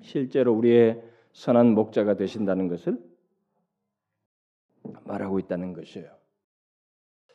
실제로 0.02 0.52
우리의 0.54 1.02
선한 1.32 1.74
목자가 1.74 2.14
되신다는 2.14 2.68
것을 2.68 2.98
말하고 5.04 5.38
있다는 5.38 5.72
것이에요. 5.72 6.08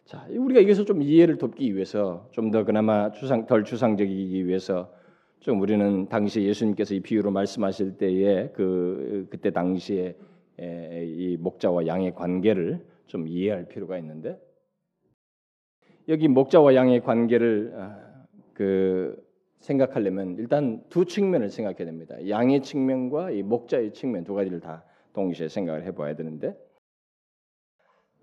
자, 0.05 0.25
우리가 0.29 0.61
이것을 0.61 0.85
좀 0.85 1.01
이해를 1.01 1.37
돕기 1.37 1.75
위해서 1.75 2.29
좀 2.31 2.51
더 2.51 2.63
그나마 2.63 3.11
추상 3.11 3.45
덜 3.45 3.63
추상적이기 3.65 4.47
위해서 4.47 4.93
좀 5.39 5.61
우리는 5.61 6.07
당시 6.07 6.43
예수님께서 6.43 6.95
이 6.95 7.01
비유로 7.01 7.31
말씀하실 7.31 7.97
때에 7.97 8.49
그 8.53 9.27
그때 9.29 9.51
당시에 9.51 10.15
이 10.59 11.37
목자와 11.39 11.85
양의 11.87 12.15
관계를 12.15 12.85
좀 13.05 13.27
이해할 13.27 13.67
필요가 13.67 13.97
있는데 13.97 14.39
여기 16.07 16.27
목자와 16.27 16.73
양의 16.73 17.01
관계를 17.01 17.73
아, 17.75 18.25
그 18.53 19.21
생각하려면 19.59 20.37
일단 20.37 20.81
두 20.89 21.05
측면을 21.05 21.49
생각해야 21.49 21.85
됩니다. 21.85 22.15
양의 22.29 22.61
측면과 22.61 23.31
이 23.31 23.43
목자의 23.43 23.93
측면 23.93 24.23
두 24.23 24.33
가지를 24.33 24.61
다 24.61 24.83
동시에 25.13 25.49
생각을 25.49 25.83
해봐야 25.83 26.15
되는데 26.15 26.55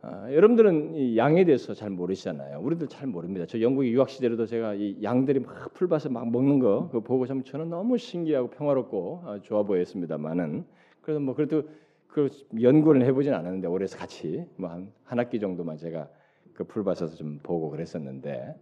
아, 0.06 0.30
여러분들은 0.30 0.94
이 0.96 1.16
양에 1.16 1.46
대해서 1.46 1.72
잘 1.72 1.88
모르시잖아요. 1.88 2.60
우리들 2.60 2.88
잘 2.88 3.06
모릅니다. 3.06 3.46
저 3.48 3.58
영국 3.62 3.86
유학 3.86 4.10
시절에도 4.10 4.44
제가 4.44 4.74
이 4.74 5.02
양들이 5.02 5.40
막 5.40 5.72
풀밭에 5.72 6.10
막 6.10 6.30
먹는 6.30 6.58
거 6.58 6.88
그거 6.88 7.00
보고 7.00 7.26
참 7.26 7.42
저는 7.42 7.70
너무 7.70 7.96
신기하고 7.96 8.50
평화롭고 8.50 9.22
아, 9.24 9.40
좋아 9.40 9.62
보였습니다만은 9.62 10.66
그래서 11.00 11.20
뭐 11.20 11.34
그래도 11.34 11.62
그 12.06 12.28
연구를 12.60 13.02
해보진 13.06 13.32
않았는데 13.32 13.66
올해서 13.66 13.96
같이 13.96 14.44
뭐한 14.56 14.92
한 15.04 15.18
학기 15.18 15.40
정도만 15.40 15.78
제가 15.78 16.10
그 16.52 16.64
풀밭에서 16.64 17.16
좀 17.16 17.38
보고 17.42 17.70
그랬었는데 17.70 18.56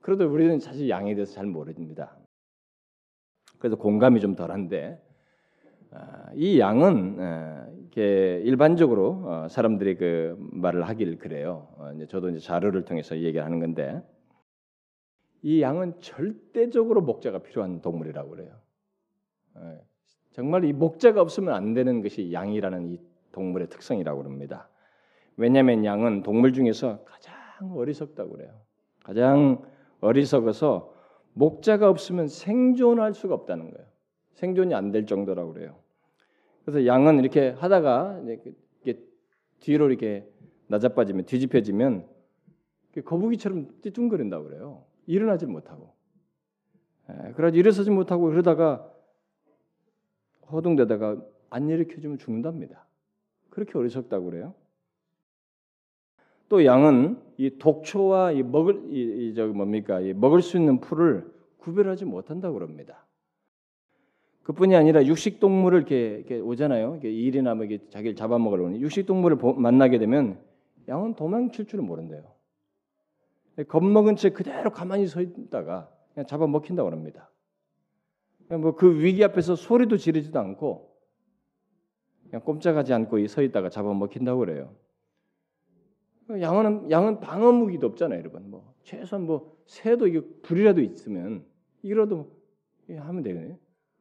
그래도 0.00 0.28
우리는 0.28 0.58
사실 0.58 0.88
양에 0.88 1.14
대해서 1.14 1.32
잘 1.32 1.46
모릅니다. 1.46 2.16
그래서 3.60 3.76
공감이 3.76 4.18
좀 4.18 4.34
덜한데 4.34 5.00
아, 5.00 5.07
이 6.34 6.58
양은 6.58 7.78
이렇게 7.98 8.40
일반적으로 8.44 9.22
어, 9.24 9.48
사람들이 9.48 9.96
그 9.96 10.36
말을 10.52 10.88
하길 10.88 11.18
그래요. 11.18 11.68
어, 11.78 11.90
저도 12.08 12.30
이제 12.30 12.38
자료를 12.38 12.84
통해서 12.84 13.16
얘기를 13.16 13.44
하는 13.44 13.58
건데 13.58 14.02
이 15.42 15.62
양은 15.62 16.00
절대적으로 16.00 17.00
목자가 17.00 17.38
필요한 17.38 17.80
동물이라고 17.80 18.30
그래요. 18.30 18.52
예, 19.56 19.80
정말 20.32 20.64
이 20.64 20.72
목자가 20.72 21.20
없으면 21.20 21.54
안 21.54 21.74
되는 21.74 22.02
것이 22.02 22.32
양이라는 22.32 22.88
이 22.88 23.00
동물의 23.32 23.68
특성이라고 23.68 24.22
합니다. 24.24 24.68
왜냐하면 25.36 25.84
양은 25.84 26.22
동물 26.22 26.52
중에서 26.52 27.04
가장 27.04 27.34
어리석다고 27.74 28.30
그래요. 28.30 28.50
가장 29.02 29.62
어리석어서 30.00 30.94
목자가 31.32 31.88
없으면 31.88 32.28
생존할 32.28 33.14
수가 33.14 33.34
없다는 33.34 33.70
거예요. 33.70 33.87
생존이 34.38 34.72
안 34.74 34.92
될 34.92 35.04
정도라고 35.06 35.52
그래요. 35.52 35.76
그래서 36.64 36.86
양은 36.86 37.18
이렇게 37.18 37.50
하다가 37.50 38.20
이렇게 38.24 38.54
뒤로 39.60 39.88
이렇게 39.88 40.28
낮아빠지면 40.68 41.26
뒤집혀지면 41.26 42.06
거북이처럼 43.04 43.80
띠뚱거린다고 43.82 44.44
그래요. 44.44 44.84
일어나질 45.06 45.48
못하고. 45.48 45.92
예, 47.10 47.32
그래서 47.32 47.56
일어서지 47.56 47.90
못하고 47.90 48.26
그러다가 48.26 48.88
허둥대다가 50.52 51.20
안 51.50 51.68
일으켜주면 51.68 52.18
죽는답니다. 52.18 52.86
그렇게 53.50 53.76
어리석다고 53.76 54.26
그래요. 54.26 54.54
또 56.48 56.64
양은 56.64 57.20
이 57.38 57.58
독초와 57.58 58.32
이 58.32 58.42
먹을 58.42 58.84
이, 58.90 59.30
이 59.30 59.34
저기 59.34 59.52
뭡니까 59.52 60.00
이 60.00 60.12
먹을 60.12 60.42
수 60.42 60.56
있는 60.56 60.80
풀을 60.80 61.30
구별하지 61.58 62.04
못한다고 62.04 62.54
그럽니다. 62.54 63.04
그뿐이 64.48 64.74
아니라 64.74 65.04
육식 65.04 65.40
동물을 65.40 65.78
이렇게, 65.78 66.14
이렇게 66.16 66.40
오잖아요. 66.40 66.92
이렇게 66.92 67.12
일이나 67.12 67.54
뭐 67.54 67.66
이게 67.66 67.86
자기를 67.90 68.16
잡아먹으러 68.16 68.64
오니 68.64 68.80
육식 68.80 69.04
동물을 69.04 69.36
만나게 69.58 69.98
되면 69.98 70.40
양은 70.88 71.16
도망칠 71.16 71.66
줄은 71.66 71.84
모른대요. 71.84 72.24
겁먹은 73.68 74.16
채 74.16 74.30
그대로 74.30 74.70
가만히 74.70 75.06
서 75.06 75.20
있다가 75.20 75.90
그냥 76.14 76.26
잡아먹힌다고 76.26 76.90
합니다. 76.90 77.30
뭐 78.48 78.74
그 78.74 79.02
위기 79.02 79.22
앞에서 79.22 79.54
소리도 79.54 79.98
지르지도 79.98 80.40
않고 80.40 80.96
그냥 82.30 82.40
꼼짝하지 82.42 82.94
않고 82.94 83.26
서 83.26 83.42
있다가 83.42 83.68
잡아먹힌다고 83.68 84.38
그래요. 84.38 84.74
양은 86.30 86.90
양은 86.90 87.20
방어 87.20 87.52
무기도 87.52 87.86
없잖아요, 87.88 88.18
여러분. 88.20 88.50
뭐 88.50 88.72
최소한 88.82 89.26
뭐 89.26 89.58
새도 89.66 90.06
이게 90.06 90.22
불이라도 90.40 90.80
있으면 90.80 91.44
이라도 91.82 92.34
하면 92.88 93.22
되거든요. 93.22 93.58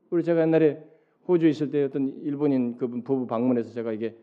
우리 0.09 0.23
제가 0.23 0.41
옛날에 0.41 0.81
호주에 1.27 1.49
있을 1.49 1.69
때 1.69 1.83
어떤 1.83 2.21
일본인 2.21 2.77
그분 2.77 3.03
부부 3.03 3.27
방문해서 3.27 3.71
제가 3.73 3.91
이게 3.91 4.15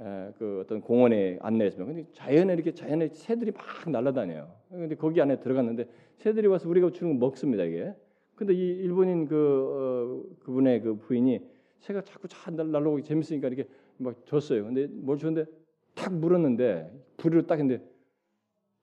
에, 0.00 0.32
그 0.38 0.62
어떤 0.64 0.80
공원에 0.80 1.38
안내했습니다. 1.42 1.92
근데 1.92 2.08
자연에 2.12 2.54
이렇게 2.54 2.72
자연에 2.72 3.08
새들이 3.08 3.52
막 3.52 3.62
날아다녀요. 3.90 4.50
근데 4.70 4.94
거기 4.94 5.20
안에 5.20 5.40
들어갔는데 5.40 5.88
새들이 6.16 6.46
와서 6.46 6.68
우리가 6.68 6.90
주는 6.92 7.18
거 7.18 7.26
먹습니다 7.26 7.64
이게. 7.64 7.94
근데 8.36 8.54
이 8.54 8.58
일본인 8.58 9.26
그 9.26 10.24
어, 10.24 10.36
그분의 10.44 10.80
그 10.80 10.96
부인이 10.96 11.40
새가 11.80 12.02
자꾸 12.02 12.28
잘 12.28 12.56
날라오고 12.56 13.02
재밌으니까 13.02 13.48
이렇게 13.48 13.68
막 13.98 14.24
줬어요. 14.24 14.64
근데 14.64 14.86
뭘 14.86 15.18
줬는데 15.18 15.50
탁 15.94 16.14
물었는데 16.14 16.90
불을 17.18 17.46
딱 17.46 17.58
했는데 17.58 17.84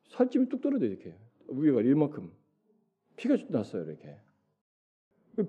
살집이 0.09 0.49
뚝 0.49 0.61
떨어져 0.61 0.85
이렇게 0.85 1.15
위가 1.47 1.81
이만큼 1.81 2.31
피가 3.15 3.37
났어요 3.49 3.83
이렇게. 3.83 4.15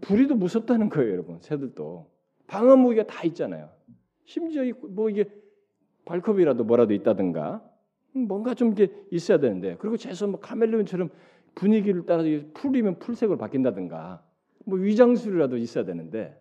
불이도 0.00 0.36
무섭다는 0.36 0.88
거예요, 0.88 1.12
여러분. 1.12 1.38
새들도 1.40 2.10
방어 2.46 2.76
무기가 2.76 3.04
다 3.06 3.24
있잖아요. 3.24 3.70
심지어 4.24 4.64
뭐 4.88 5.10
이게 5.10 5.24
발컵이라도 6.04 6.64
뭐라도 6.64 6.94
있다든가 6.94 7.62
뭔가 8.12 8.54
좀 8.54 8.72
이게 8.72 8.92
있어야 9.10 9.38
되는데 9.38 9.76
그리고 9.78 9.96
재수 9.96 10.26
뭐 10.26 10.40
카멜레온처럼 10.40 11.10
분위기를 11.54 12.04
따라서 12.06 12.28
풀이면 12.54 12.98
풀색으로 12.98 13.38
바뀐다든가 13.38 14.24
뭐 14.64 14.78
위장술이라도 14.78 15.56
있어야 15.58 15.84
되는데 15.84 16.40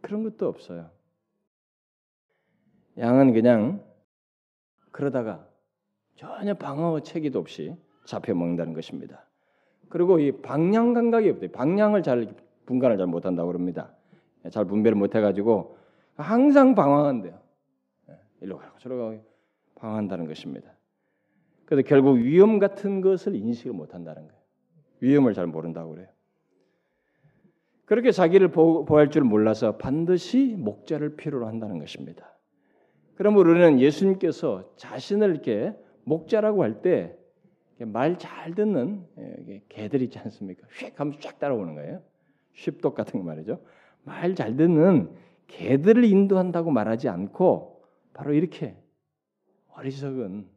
그런 0.00 0.22
것도 0.22 0.48
없어요. 0.48 0.90
양은 2.98 3.32
그냥 3.32 3.84
그러다가 4.90 5.48
전혀 6.16 6.54
방어 6.54 7.00
체계도 7.00 7.38
없이 7.38 7.74
잡혀 8.04 8.34
먹는다는 8.34 8.74
것입니다. 8.74 9.26
그리고 9.92 10.18
이 10.18 10.32
방향 10.32 10.94
감각이 10.94 11.28
없대요. 11.28 11.50
방향을 11.50 12.02
잘 12.02 12.34
분간을 12.64 12.96
잘 12.96 13.06
못한다고 13.06 13.48
그럽니다. 13.48 13.92
잘 14.50 14.64
분별을 14.64 14.96
못해가지고 14.96 15.76
항상 16.16 16.74
방황한대요. 16.74 17.38
예, 18.08 18.14
일로 18.40 18.56
가고 18.56 18.78
저로 18.78 18.96
가고 18.96 19.22
방황한다는 19.74 20.26
것입니다. 20.26 20.72
그래서 21.66 21.86
결국 21.86 22.14
위험 22.16 22.58
같은 22.58 23.02
것을 23.02 23.34
인식을 23.34 23.74
못한다는 23.74 24.28
거예요. 24.28 24.40
위험을 25.00 25.34
잘 25.34 25.46
모른다고 25.46 25.90
그래요. 25.90 26.08
그렇게 27.84 28.12
자기를 28.12 28.48
보호할 28.48 29.10
줄 29.10 29.24
몰라서 29.24 29.76
반드시 29.76 30.56
목자를 30.56 31.16
필요로 31.16 31.46
한다는 31.46 31.78
것입니다. 31.78 32.34
그럼 33.14 33.36
우리는 33.36 33.78
예수님께서 33.78 34.72
자신을 34.76 35.32
이렇게 35.32 35.76
목자라고 36.04 36.62
할 36.62 36.80
때 36.80 37.14
말 37.84 38.18
잘 38.18 38.54
듣는 38.54 39.06
예, 39.18 39.62
개들 39.68 40.02
있지 40.02 40.18
않습니까? 40.18 40.66
휙 40.70 40.98
하면 40.98 41.14
쫙 41.20 41.38
따라오는 41.38 41.74
거예요. 41.74 42.02
쉽독 42.54 42.94
같은 42.94 43.20
거 43.20 43.26
말이죠. 43.26 43.60
말 44.04 44.34
잘 44.34 44.56
듣는 44.56 45.10
개들을 45.46 46.04
인도한다고 46.04 46.70
말하지 46.70 47.08
않고 47.08 47.84
바로 48.14 48.32
이렇게 48.34 48.76
어리석은 49.74 50.48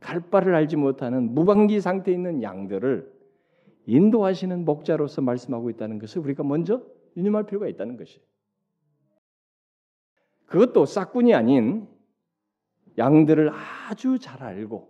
갈 0.00 0.20
바를 0.20 0.54
알지 0.54 0.76
못하는 0.76 1.34
무방기 1.34 1.80
상태에 1.80 2.14
있는 2.14 2.42
양들을 2.42 3.12
인도하시는 3.86 4.64
목자로서 4.64 5.20
말씀하고 5.22 5.70
있다는 5.70 5.98
것을 5.98 6.22
우리가 6.22 6.42
먼저 6.42 6.82
유념할 7.16 7.44
필요가 7.46 7.68
있다는 7.68 7.96
것이. 7.96 8.20
그것도 10.46 10.86
싹군이 10.86 11.34
아닌 11.34 11.88
양들을 12.98 13.50
아주 13.50 14.18
잘 14.18 14.42
알고 14.42 14.89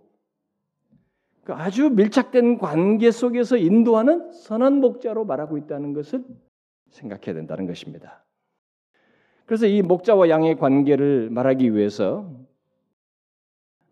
아주 1.47 1.89
밀착된 1.89 2.57
관계 2.57 3.11
속에서 3.11 3.57
인도하는 3.57 4.31
선한 4.31 4.79
목자로 4.79 5.25
말하고 5.25 5.57
있다는 5.57 5.93
것을 5.93 6.23
생각해야 6.89 7.33
된다는 7.33 7.67
것입니다. 7.67 8.23
그래서 9.45 9.65
이 9.65 9.81
목자와 9.81 10.29
양의 10.29 10.57
관계를 10.57 11.29
말하기 11.29 11.75
위해서 11.75 12.31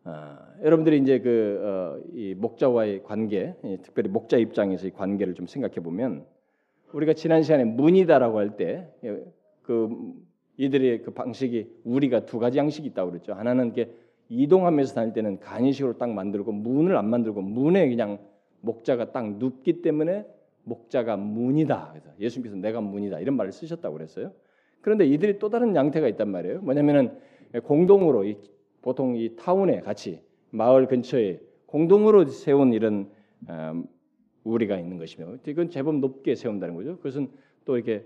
어, 0.05 0.37
여러분들이 0.63 0.99
이제 0.99 1.19
그이 1.19 2.33
어, 2.33 2.35
목자와의 2.37 3.03
관계, 3.03 3.55
특별히 3.83 4.09
목자 4.09 4.37
입장에서 4.37 4.87
이 4.87 4.91
관계를 4.91 5.33
좀 5.33 5.47
생각해 5.47 5.75
보면 5.75 6.25
우리가 6.93 7.13
지난 7.13 7.43
시간에 7.43 7.65
문이다라고 7.65 8.37
할 8.39 8.57
때 8.57 8.89
그 9.69 9.87
이들의 10.57 11.03
그 11.03 11.11
방식이 11.11 11.81
우리가 11.83 12.25
두 12.25 12.39
가지 12.39 12.57
양식이 12.57 12.87
있다고 12.87 13.11
그랬죠. 13.11 13.33
하나는 13.33 13.71
게 13.71 13.93
이동하면서 14.29 14.93
다닐 14.93 15.13
때는 15.13 15.39
간이식으로 15.39 15.97
딱 15.97 16.11
만들고 16.11 16.51
문을 16.51 16.95
안 16.95 17.09
만들고 17.09 17.41
문에 17.41 17.89
그냥 17.89 18.19
목자가 18.61 19.11
딱 19.11 19.37
눕기 19.37 19.81
때문에 19.81 20.25
목자가 20.63 21.17
문이다. 21.17 21.89
그래서 21.91 22.09
예수님께서 22.19 22.55
내가 22.55 22.79
문이다 22.81 23.19
이런 23.19 23.35
말을 23.35 23.51
쓰셨다고 23.51 23.95
그랬어요. 23.95 24.31
그런데 24.81 25.05
이들이 25.05 25.39
또 25.39 25.49
다른 25.49 25.75
양태가 25.75 26.07
있단 26.09 26.29
말이에요. 26.29 26.61
뭐냐면은 26.61 27.17
공동으로 27.63 28.25
이, 28.25 28.37
보통 28.81 29.17
이 29.17 29.35
타운에 29.35 29.81
같이 29.81 30.21
마을 30.51 30.87
근처에 30.87 31.39
공동으로 31.65 32.25
세운 32.25 32.73
이런 32.73 33.09
어, 33.47 33.83
우리가 34.43 34.77
있는 34.77 34.97
것이며 34.97 35.37
이건 35.45 35.69
제법 35.69 35.95
높게 35.95 36.35
세운다는 36.35 36.75
거죠. 36.75 36.97
그것은 36.97 37.29
또 37.65 37.77
이렇게 37.77 38.05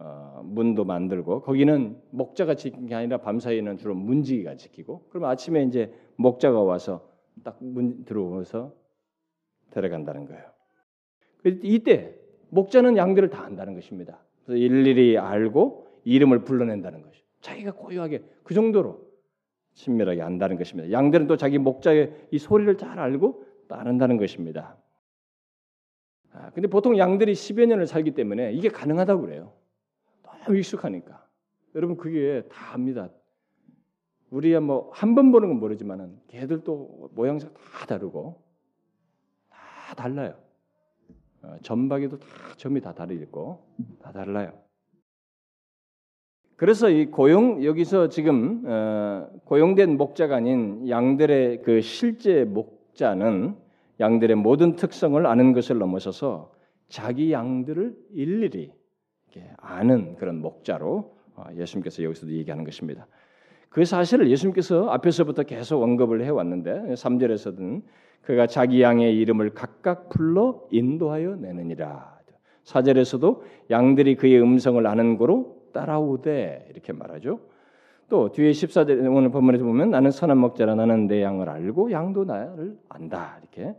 어, 0.00 0.42
문도 0.44 0.84
만들고 0.84 1.42
거기는 1.42 2.00
목자가 2.10 2.54
지키는 2.54 2.86
게 2.86 2.94
아니라 2.94 3.18
밤사이에는 3.18 3.78
주로 3.78 3.96
문지기가 3.96 4.54
지키고 4.54 5.06
그러면 5.10 5.30
아침에 5.30 5.64
이제 5.64 5.92
목자가 6.16 6.62
와서 6.62 7.08
딱 7.42 7.56
문 7.60 8.04
들어오면서 8.04 8.72
데려간다는 9.70 10.26
거예요. 10.26 10.44
그 11.42 11.58
이때 11.62 12.14
목자는 12.50 12.96
양들을 12.96 13.28
다 13.30 13.44
안다는 13.44 13.74
것입니다. 13.74 14.18
그래서 14.44 14.56
일일이 14.56 15.18
알고 15.18 15.88
이름을 16.04 16.44
불러낸다는 16.44 17.02
것이 17.02 17.22
자기가 17.40 17.72
고유하게 17.72 18.22
그 18.44 18.54
정도로 18.54 19.06
친밀하게 19.74 20.22
안다는 20.22 20.56
것입니다. 20.56 20.90
양들은 20.90 21.26
또 21.26 21.36
자기 21.36 21.58
목자의 21.58 22.28
이 22.30 22.38
소리를 22.38 22.76
잘 22.78 22.98
알고 22.98 23.44
따른다는 23.68 24.16
것입니다. 24.16 24.76
아, 26.32 26.50
근데 26.50 26.68
보통 26.68 26.96
양들이 26.98 27.32
10여 27.32 27.66
년을 27.66 27.86
살기 27.86 28.12
때문에 28.12 28.52
이게 28.52 28.68
가능하다고 28.68 29.22
그래요. 29.22 29.57
익숙하니까. 30.54 31.26
여러분 31.74 31.96
그게 31.96 32.42
다 32.50 32.74
압니다. 32.74 33.08
우리야 34.30 34.60
뭐 34.60 34.90
한 34.92 35.14
번 35.14 35.32
보는 35.32 35.48
건 35.48 35.58
모르지만은 35.60 36.18
개들도 36.28 37.10
모양새가 37.14 37.52
다 37.54 37.86
다르고 37.86 38.42
다 39.50 39.94
달라요. 39.94 40.34
어, 41.42 41.56
점박에도 41.62 42.18
다 42.18 42.26
점이 42.56 42.80
다 42.80 42.92
다르고 42.92 43.64
다 44.02 44.12
달라요. 44.12 44.52
그래서 46.56 46.90
이 46.90 47.06
고용 47.06 47.64
여기서 47.64 48.08
지금 48.08 48.64
어, 48.66 49.28
고용된 49.44 49.96
목자가 49.96 50.36
아닌 50.36 50.88
양들의 50.88 51.62
그 51.62 51.80
실제 51.80 52.44
목자는 52.44 53.56
양들의 54.00 54.36
모든 54.36 54.76
특성을 54.76 55.24
아는 55.26 55.52
것을 55.52 55.78
넘어서서 55.78 56.52
자기 56.88 57.32
양들을 57.32 57.96
일일이 58.12 58.72
아는 59.56 60.16
그런 60.16 60.40
목자로 60.40 61.16
어, 61.36 61.44
예수님께서 61.54 62.02
여기서도 62.02 62.32
얘기하는 62.32 62.64
것입니다. 62.64 63.06
그 63.68 63.84
사실을 63.84 64.30
예수님께서 64.30 64.88
앞에서부터 64.88 65.44
계속 65.44 65.82
언급을 65.82 66.24
해 66.24 66.30
왔는데 66.30 66.94
3절에서는 66.94 67.82
그가 68.22 68.46
자기 68.46 68.82
양의 68.82 69.16
이름을 69.16 69.50
각각 69.54 70.08
불러 70.08 70.62
인도하여 70.70 71.36
내느니라. 71.36 72.18
4절에서도 72.64 73.40
양들이 73.70 74.16
그의 74.16 74.40
음성을 74.40 74.86
아는 74.86 75.16
거로 75.16 75.62
따라오되 75.72 76.68
이렇게 76.70 76.92
말하죠. 76.92 77.40
또 78.08 78.32
뒤에 78.32 78.50
14절 78.50 79.14
오늘 79.14 79.30
본문에서 79.30 79.64
보면 79.64 79.90
나는 79.90 80.10
선한 80.10 80.38
목자라 80.38 80.74
나는 80.74 81.06
내 81.06 81.22
양을 81.22 81.48
알고 81.48 81.90
양도 81.92 82.24
나를 82.24 82.78
안다 82.88 83.38
이렇게 83.40 83.68
아, 83.70 83.74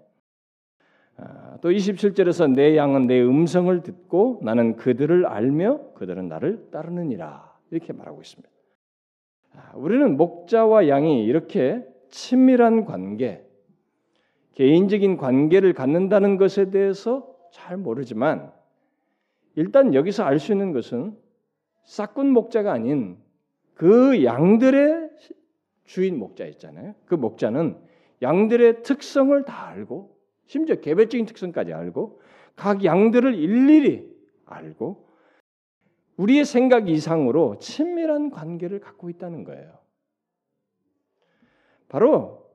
또 1.61 1.69
27절에서 1.69 2.53
내 2.53 2.77
양은 2.77 3.07
내 3.07 3.21
음성을 3.21 3.81
듣고 3.81 4.39
나는 4.43 4.75
그들을 4.75 5.25
알며 5.25 5.93
그들은 5.95 6.27
나를 6.29 6.69
따르느니라 6.71 7.53
이렇게 7.71 7.93
말하고 7.93 8.21
있습니다. 8.21 8.49
아, 9.55 9.71
우리는 9.75 10.15
목자와 10.15 10.87
양이 10.87 11.25
이렇게 11.25 11.85
친밀한 12.09 12.85
관계, 12.85 13.45
개인적인 14.53 15.17
관계를 15.17 15.73
갖는다는 15.73 16.37
것에 16.37 16.69
대해서 16.71 17.27
잘 17.51 17.77
모르지만 17.77 18.51
일단 19.55 19.93
여기서 19.93 20.23
알 20.23 20.39
수 20.39 20.51
있는 20.51 20.71
것은 20.71 21.17
싹군 21.83 22.29
목자가 22.29 22.71
아닌 22.71 23.17
그 23.73 24.23
양들의 24.23 25.09
주인 25.85 26.19
목자 26.19 26.45
있잖아요. 26.45 26.93
그 27.05 27.15
목자는 27.15 27.77
양들의 28.21 28.83
특성을 28.83 29.43
다 29.43 29.67
알고 29.67 30.18
심지어 30.49 30.77
개별적인 30.77 31.27
특성까지 31.27 31.73
알고 31.73 32.21
각 32.55 32.83
양들을 32.83 33.35
일일이 33.35 34.09
알고 34.45 35.07
우리의 36.17 36.43
생각 36.43 36.89
이상으로 36.89 37.59
친밀한 37.59 38.31
관계를 38.31 38.79
갖고 38.79 39.11
있다는 39.11 39.43
거예요. 39.43 39.77
바로 41.87 42.49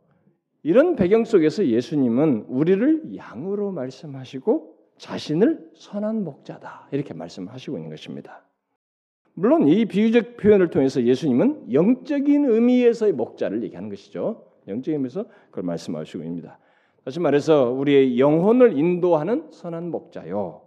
이런 0.64 0.96
배경 0.96 1.24
속에서 1.24 1.66
예수님은 1.66 2.46
우리를 2.48 3.14
양으로 3.16 3.70
말씀하시고 3.70 4.76
자신을 4.98 5.70
선한 5.74 6.24
목자다 6.24 6.88
이렇게 6.90 7.14
말씀하시고 7.14 7.76
있는 7.76 7.90
것입니다. 7.90 8.44
물론 9.35 9.68
이 9.68 9.85
비유적 9.85 10.37
표현을 10.37 10.70
통해서 10.70 11.00
예수님은 11.00 11.72
영적인 11.72 12.44
의미에서의 12.46 13.12
목자를 13.12 13.62
얘기하는 13.62 13.88
것이죠. 13.88 14.50
영적인 14.66 14.94
의미에서 14.94 15.26
그걸 15.50 15.62
말씀하시고 15.62 16.24
있습니다. 16.24 16.59
다시 17.04 17.20
말해서 17.20 17.70
우리의 17.70 18.18
영혼을 18.18 18.78
인도하는 18.78 19.50
선한 19.50 19.90
목자요. 19.90 20.62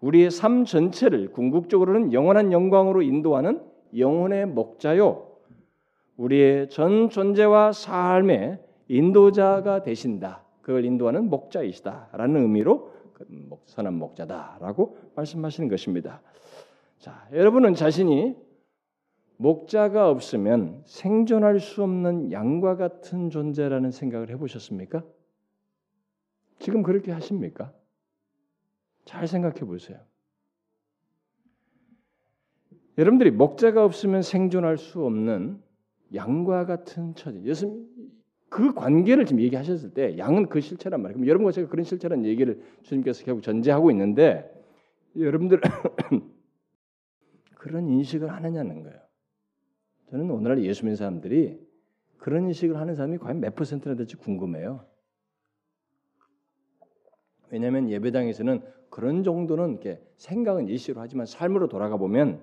우리의 0.00 0.30
삶 0.30 0.64
전체를 0.64 1.32
궁극적으로는 1.32 2.12
영원한 2.12 2.52
영광으로 2.52 3.02
인도하는 3.02 3.60
영혼의 3.96 4.46
목자요. 4.46 5.28
우리의 6.16 6.68
전 6.68 7.08
존재와 7.08 7.72
삶의 7.72 8.60
인도자가 8.88 9.82
되신다. 9.82 10.44
그걸 10.60 10.84
인도하는 10.84 11.28
목자이시다라는 11.28 12.42
의미로 12.42 12.92
그 13.12 13.26
선한 13.66 13.94
목자다라고 13.94 14.96
말씀하시는 15.16 15.68
것입니다. 15.68 16.22
자, 16.98 17.26
여러분은 17.32 17.74
자신이 17.74 18.36
목자가 19.36 20.08
없으면 20.10 20.82
생존할 20.84 21.58
수 21.58 21.82
없는 21.82 22.30
양과 22.30 22.76
같은 22.76 23.30
존재라는 23.30 23.90
생각을 23.90 24.30
해보셨습니까? 24.30 25.02
지금 26.62 26.84
그렇게 26.84 27.10
하십니까? 27.10 27.74
잘 29.04 29.26
생각해 29.26 29.60
보세요. 29.60 29.98
여러분들이 32.96 33.32
목자가 33.32 33.84
없으면 33.84 34.22
생존할 34.22 34.78
수 34.78 35.04
없는 35.04 35.60
양과 36.14 36.66
같은 36.66 37.16
처지. 37.16 37.42
예수님 37.42 37.88
그 38.48 38.74
관계를 38.74 39.26
지금 39.26 39.42
얘기하셨을 39.42 39.92
때 39.92 40.16
양은 40.18 40.48
그 40.50 40.60
실체란 40.60 41.02
말이에요. 41.02 41.16
그럼 41.16 41.28
여러분과 41.28 41.50
제가 41.50 41.68
그런 41.68 41.84
실체란 41.84 42.24
얘기를 42.24 42.62
주님께서 42.82 43.24
결국 43.24 43.42
전제하고 43.42 43.90
있는데 43.90 44.48
여러분들 45.18 45.60
그런 47.58 47.88
인식을 47.88 48.30
하느냐는 48.30 48.84
거예요. 48.84 49.00
저는 50.10 50.30
오늘날 50.30 50.62
예수 50.62 50.84
믿는 50.84 50.94
사람들이 50.94 51.58
그런 52.18 52.44
인식을 52.44 52.76
하는 52.76 52.94
사람이 52.94 53.18
과연 53.18 53.40
몇 53.40 53.56
퍼센트나 53.56 53.96
될지 53.96 54.14
궁금해요. 54.14 54.91
왜냐하면 57.52 57.90
예배당에서는 57.90 58.62
그런 58.88 59.22
정도는 59.22 59.72
이렇게 59.72 60.02
생각은 60.16 60.68
일시로 60.68 61.02
하지만 61.02 61.26
삶으로 61.26 61.68
돌아가 61.68 61.98
보면 61.98 62.42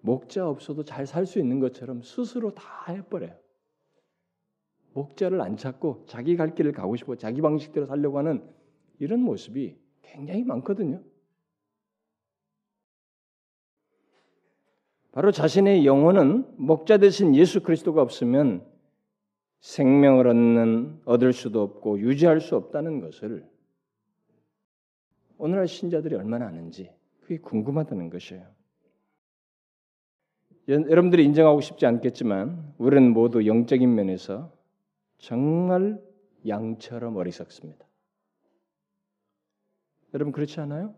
목자 0.00 0.48
없어도 0.48 0.84
잘 0.84 1.06
살 1.06 1.26
수 1.26 1.40
있는 1.40 1.58
것처럼 1.58 2.00
스스로 2.02 2.54
다 2.54 2.64
해버려요. 2.88 3.36
목자를 4.92 5.40
안 5.40 5.56
찾고 5.56 6.04
자기 6.06 6.36
갈 6.36 6.54
길을 6.54 6.72
가고 6.72 6.94
싶어 6.94 7.16
자기 7.16 7.42
방식대로 7.42 7.86
살려고 7.86 8.18
하는 8.18 8.48
이런 9.00 9.20
모습이 9.20 9.76
굉장히 10.02 10.44
많거든요. 10.44 11.02
바로 15.10 15.32
자신의 15.32 15.84
영혼은 15.84 16.46
목자 16.58 16.98
대신 16.98 17.34
예수 17.34 17.60
그리스도가 17.62 18.02
없으면 18.02 18.64
생명을 19.58 20.28
얻는 20.28 21.02
얻을 21.06 21.32
수도 21.32 21.62
없고 21.62 21.98
유지할 21.98 22.40
수 22.40 22.54
없다는 22.54 23.00
것을 23.00 23.50
오늘날 25.40 25.66
신자들이 25.66 26.14
얼마나 26.16 26.46
아는지 26.46 26.92
그게 27.20 27.38
궁금하다는 27.38 28.10
것이에요. 28.10 28.46
여러분들이 30.68 31.24
인정하고 31.24 31.62
싶지 31.62 31.86
않겠지만 31.86 32.74
우리는 32.76 33.12
모두 33.12 33.46
영적인 33.46 33.92
면에서 33.92 34.52
정말 35.16 35.98
양처럼 36.46 37.16
어리석습니다. 37.16 37.86
여러분 40.12 40.32
그렇지 40.32 40.60
않아요? 40.60 40.94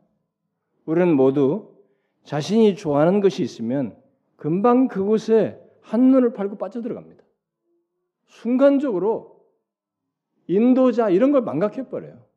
우리는 0.87 1.15
모두 1.15 1.77
자신이 2.25 2.75
좋아하는 2.75 3.21
것이 3.21 3.43
있으면 3.45 3.97
금방 4.37 4.89
그곳에 4.89 5.61
한눈을 5.83 6.33
팔고 6.33 6.59
빠져들어갑니다. 6.59 7.23
순간적으로 8.27 9.47
인도자 10.49 11.11
이런 11.11 11.31
걸 11.31 11.43
망각해 11.43 11.89
버려요. 11.89 12.32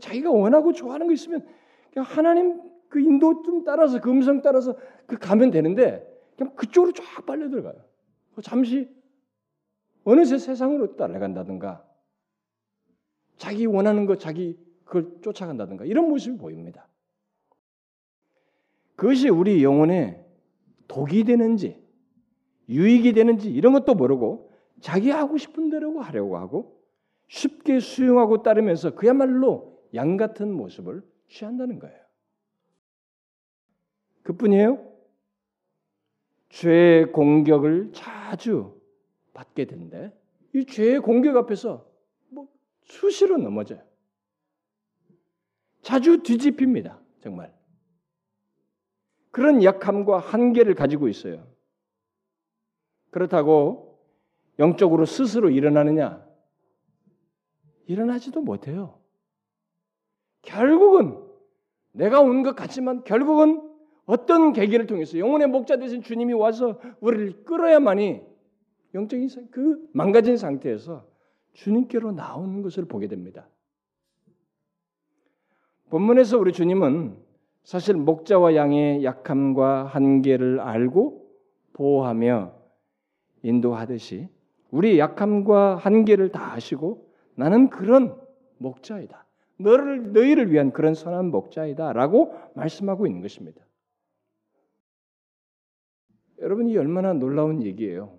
자기가 0.00 0.30
원하고 0.30 0.72
좋아하는 0.72 1.06
거 1.06 1.12
있으면 1.12 1.46
그냥 1.92 2.08
하나님 2.08 2.60
그 2.88 3.00
인도 3.00 3.42
좀 3.42 3.64
따라서 3.64 4.00
그 4.00 4.10
음성 4.10 4.40
따라서 4.40 4.76
그 5.06 5.18
가면 5.18 5.50
되는데 5.50 6.06
그냥 6.36 6.54
그쪽으로 6.54 6.92
쫙 6.92 7.26
빨려 7.26 7.48
들어가요. 7.48 7.74
잠시 8.42 8.88
어느새 10.04 10.38
세상으로 10.38 10.96
따라간다든가 10.96 11.84
자기 13.36 13.66
원하는 13.66 14.06
거 14.06 14.16
자기 14.16 14.58
그걸 14.84 15.20
쫓아간다든가 15.22 15.84
이런 15.84 16.08
모습이 16.08 16.38
보입니다. 16.38 16.88
그것이 18.96 19.28
우리 19.28 19.64
영혼에 19.64 20.24
독이 20.88 21.24
되는지 21.24 21.82
유익이 22.68 23.12
되는지 23.12 23.50
이런 23.50 23.72
것도 23.72 23.94
모르고 23.94 24.52
자기 24.80 25.10
하고 25.10 25.36
싶은 25.36 25.70
대로 25.70 26.00
하려고 26.00 26.36
하고 26.36 26.80
쉽게 27.28 27.80
수용하고 27.80 28.42
따르면서 28.42 28.94
그야말로 28.94 29.73
양 29.94 30.16
같은 30.16 30.52
모습을 30.52 31.02
취한다는 31.28 31.78
거예요. 31.78 31.98
그뿐이에요? 34.22 34.92
죄의 36.48 37.12
공격을 37.12 37.92
자주 37.92 38.80
받게 39.34 39.66
되는데 39.66 40.16
이 40.54 40.64
죄의 40.64 41.00
공격 41.00 41.36
앞에서 41.36 41.86
뭐 42.28 42.48
수시로 42.84 43.38
넘어져요. 43.38 43.82
자주 45.82 46.22
뒤집힙니다. 46.22 47.00
정말. 47.20 47.54
그런 49.30 49.62
약함과 49.62 50.20
한계를 50.20 50.74
가지고 50.74 51.08
있어요. 51.08 51.46
그렇다고 53.10 54.00
영적으로 54.58 55.04
스스로 55.04 55.50
일어나느냐? 55.50 56.24
일어나지도 57.86 58.40
못해요. 58.40 59.03
결국은 60.44 61.18
내가 61.92 62.20
온 62.20 62.42
것 62.42 62.54
같지만 62.56 63.04
결국은 63.04 63.62
어떤 64.06 64.52
계기를 64.52 64.86
통해서 64.86 65.18
영혼의 65.18 65.48
목자 65.48 65.78
되신 65.78 66.02
주님이 66.02 66.34
와서 66.34 66.78
우리를 67.00 67.44
끌어야만이 67.44 68.22
영적인 68.94 69.28
그 69.50 69.88
망가진 69.92 70.36
상태에서 70.36 71.06
주님께로 71.54 72.12
나오는 72.12 72.62
것을 72.62 72.84
보게 72.84 73.06
됩니다. 73.08 73.48
본문에서 75.90 76.38
우리 76.38 76.52
주님은 76.52 77.16
사실 77.62 77.94
목자와 77.94 78.56
양의 78.56 79.04
약함과 79.04 79.84
한계를 79.86 80.60
알고 80.60 81.26
보호하며 81.72 82.52
인도하듯이 83.42 84.28
우리 84.70 84.98
약함과 84.98 85.76
한계를 85.76 86.30
다 86.30 86.52
아시고 86.52 87.08
나는 87.36 87.70
그런 87.70 88.20
목자이다. 88.58 89.23
너를 89.58 90.12
너희를 90.12 90.50
위한 90.50 90.72
그런 90.72 90.94
선한 90.94 91.30
목자이다라고 91.30 92.34
말씀하고 92.54 93.06
있는 93.06 93.22
것입니다. 93.22 93.64
여러분 96.40 96.68
이 96.68 96.76
얼마나 96.76 97.12
놀라운 97.12 97.62
얘기예요. 97.62 98.18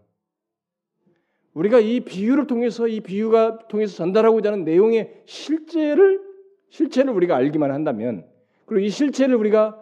우리가 1.53 1.79
이 1.79 2.01
비유를 2.01 2.47
통해서 2.47 2.87
이 2.87 2.99
비유가 2.99 3.59
통해서 3.67 3.95
전달하고자 3.95 4.51
하는 4.51 4.65
내용의 4.65 5.23
실제를 5.25 6.21
실체를 6.69 7.13
우리가 7.13 7.35
알기만 7.35 7.71
한다면 7.71 8.27
그리고 8.65 8.85
이 8.85 8.89
실체를 8.89 9.35
우리가 9.35 9.81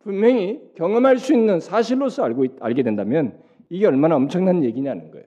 분명히 0.00 0.60
경험할 0.74 1.18
수 1.18 1.32
있는 1.32 1.58
사실로서 1.60 2.24
알고 2.24 2.46
알게 2.60 2.82
된다면 2.82 3.42
이게 3.70 3.86
얼마나 3.86 4.16
엄청난 4.16 4.62
얘기냐는 4.62 5.10
거예요. 5.10 5.26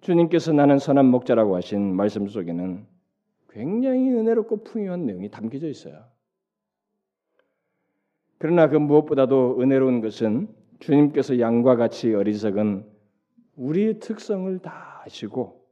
주님께서 0.00 0.52
나는 0.52 0.78
선한 0.78 1.06
목자라고 1.06 1.56
하신 1.56 1.94
말씀 1.94 2.28
속에는 2.28 2.86
굉장히 3.50 4.10
은혜롭고 4.12 4.62
풍요한 4.64 5.06
내용이 5.06 5.28
담겨져 5.30 5.68
있어요. 5.68 6.04
그러나 8.38 8.68
그 8.68 8.76
무엇보다도 8.76 9.60
은혜로운 9.60 10.00
것은 10.00 10.54
주님께서 10.78 11.40
양과 11.40 11.76
같이 11.76 12.14
어리석은 12.14 12.90
우리의 13.56 13.98
특성을 13.98 14.58
다 14.60 15.02
아시고 15.04 15.68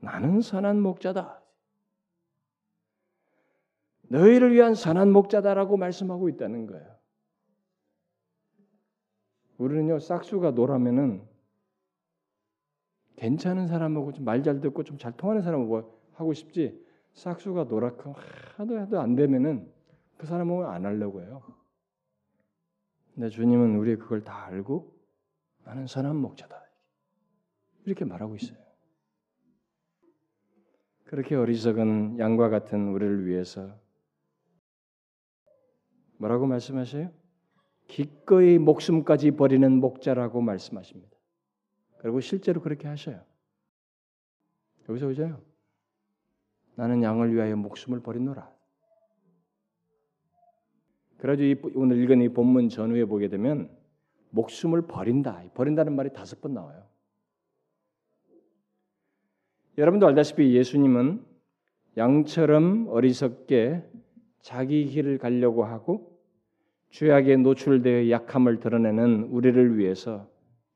나는 0.00 0.40
선한 0.40 0.80
목자다. 0.80 1.42
너희를 4.08 4.52
위한 4.52 4.74
선한 4.74 5.10
목자다라고 5.12 5.76
말씀하고 5.76 6.28
있다는 6.28 6.66
거예요. 6.66 6.96
우리는요 9.58 9.98
싹수가 9.98 10.52
노라면은 10.52 11.22
괜찮은 13.16 13.66
사람하고 13.66 14.12
좀 14.12 14.24
말 14.24 14.42
잘 14.42 14.60
듣고 14.60 14.84
좀 14.84 14.98
잘 14.98 15.16
통하는 15.16 15.42
사람하고 15.42 15.99
하고 16.20 16.32
싶지 16.34 16.78
싹수가 17.14 17.64
노랗고 17.64 18.14
하도 18.56 18.78
해도 18.78 19.00
안 19.00 19.16
되면은 19.16 19.72
그 20.18 20.26
사람하고 20.26 20.66
안 20.66 20.84
하려고 20.84 21.22
해요. 21.22 21.42
근데 23.14 23.28
주님은 23.28 23.76
우리 23.76 23.96
그걸 23.96 24.22
다 24.22 24.44
알고 24.44 24.94
나는 25.64 25.86
선한 25.86 26.16
목자다 26.16 26.62
이렇게 27.86 28.04
말하고 28.04 28.36
있어요. 28.36 28.58
그렇게 31.04 31.34
어리석은 31.34 32.18
양과 32.18 32.50
같은 32.50 32.88
우리를 32.88 33.26
위해서 33.26 33.76
뭐라고 36.18 36.46
말씀하셔요? 36.46 37.10
기꺼이 37.88 38.58
목숨까지 38.58 39.32
버리는 39.32 39.80
목자라고 39.80 40.40
말씀하십니다. 40.40 41.16
그리고 41.98 42.20
실제로 42.20 42.60
그렇게 42.60 42.86
하셔요. 42.86 43.24
여기서 44.88 45.06
보세요. 45.06 45.49
나는 46.80 47.02
양을 47.02 47.34
위하여 47.34 47.56
목숨을 47.56 48.00
버리노라. 48.00 48.50
그래가지고 51.18 51.72
오늘 51.74 52.02
읽은 52.02 52.22
이 52.22 52.30
본문 52.30 52.70
전후에 52.70 53.04
보게 53.04 53.28
되면 53.28 53.70
목숨을 54.30 54.86
버린다. 54.86 55.42
버린다는 55.52 55.94
말이 55.94 56.10
다섯 56.14 56.40
번 56.40 56.54
나와요. 56.54 56.82
여러분도 59.76 60.06
알다시피 60.06 60.56
예수님은 60.56 61.22
양처럼 61.98 62.88
어리석게 62.88 63.86
자기 64.40 64.86
길을 64.86 65.18
가려고 65.18 65.64
하고 65.64 66.18
죄악에 66.92 67.36
노출되어 67.36 68.08
약함을 68.08 68.60
드러내는 68.60 69.24
우리를 69.24 69.76
위해서 69.76 70.30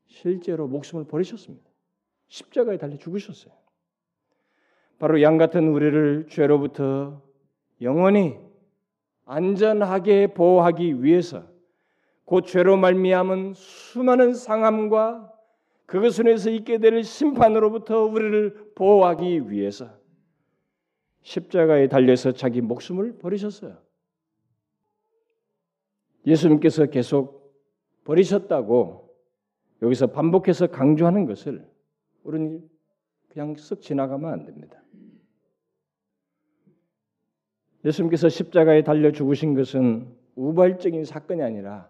실제로 0.05 0.67
목숨을 0.67 1.05
버리셨습니다. 1.05 1.67
십자가에 2.27 2.77
달려 2.77 2.95
죽으셨어요. 2.95 3.64
바로 4.99 5.21
양 5.21 5.37
같은 5.37 5.69
우리를 5.69 6.27
죄로부터 6.29 7.21
영원히 7.81 8.37
안전하게 9.25 10.33
보호하기 10.33 11.03
위해서 11.03 11.43
곧 12.23 12.41
죄로 12.41 12.77
말미암은 12.77 13.53
수많은 13.53 14.33
상함과 14.33 15.31
그것으로서 15.85 16.49
있게 16.49 16.79
될 16.79 17.03
심판으로부터 17.03 18.03
우리를 18.03 18.71
보호하기 18.75 19.51
위해서 19.51 19.89
십자가에 21.21 21.87
달려서 21.87 22.31
자기 22.33 22.61
목숨을 22.61 23.17
버리셨어요. 23.17 23.77
예수님께서 26.25 26.87
계속 26.87 27.55
버리셨다고 28.03 29.15
여기서 29.81 30.07
반복해서 30.07 30.67
강조하는 30.67 31.25
것을 31.25 31.67
우리는 32.23 32.67
그냥 33.29 33.53
쓱 33.55 33.81
지나가면 33.81 34.31
안 34.31 34.45
됩니다. 34.45 34.81
예수님께서 37.85 38.29
십자가에 38.29 38.83
달려 38.83 39.11
죽으신 39.11 39.53
것은 39.53 40.11
우발적인 40.35 41.05
사건이 41.05 41.43
아니라 41.43 41.89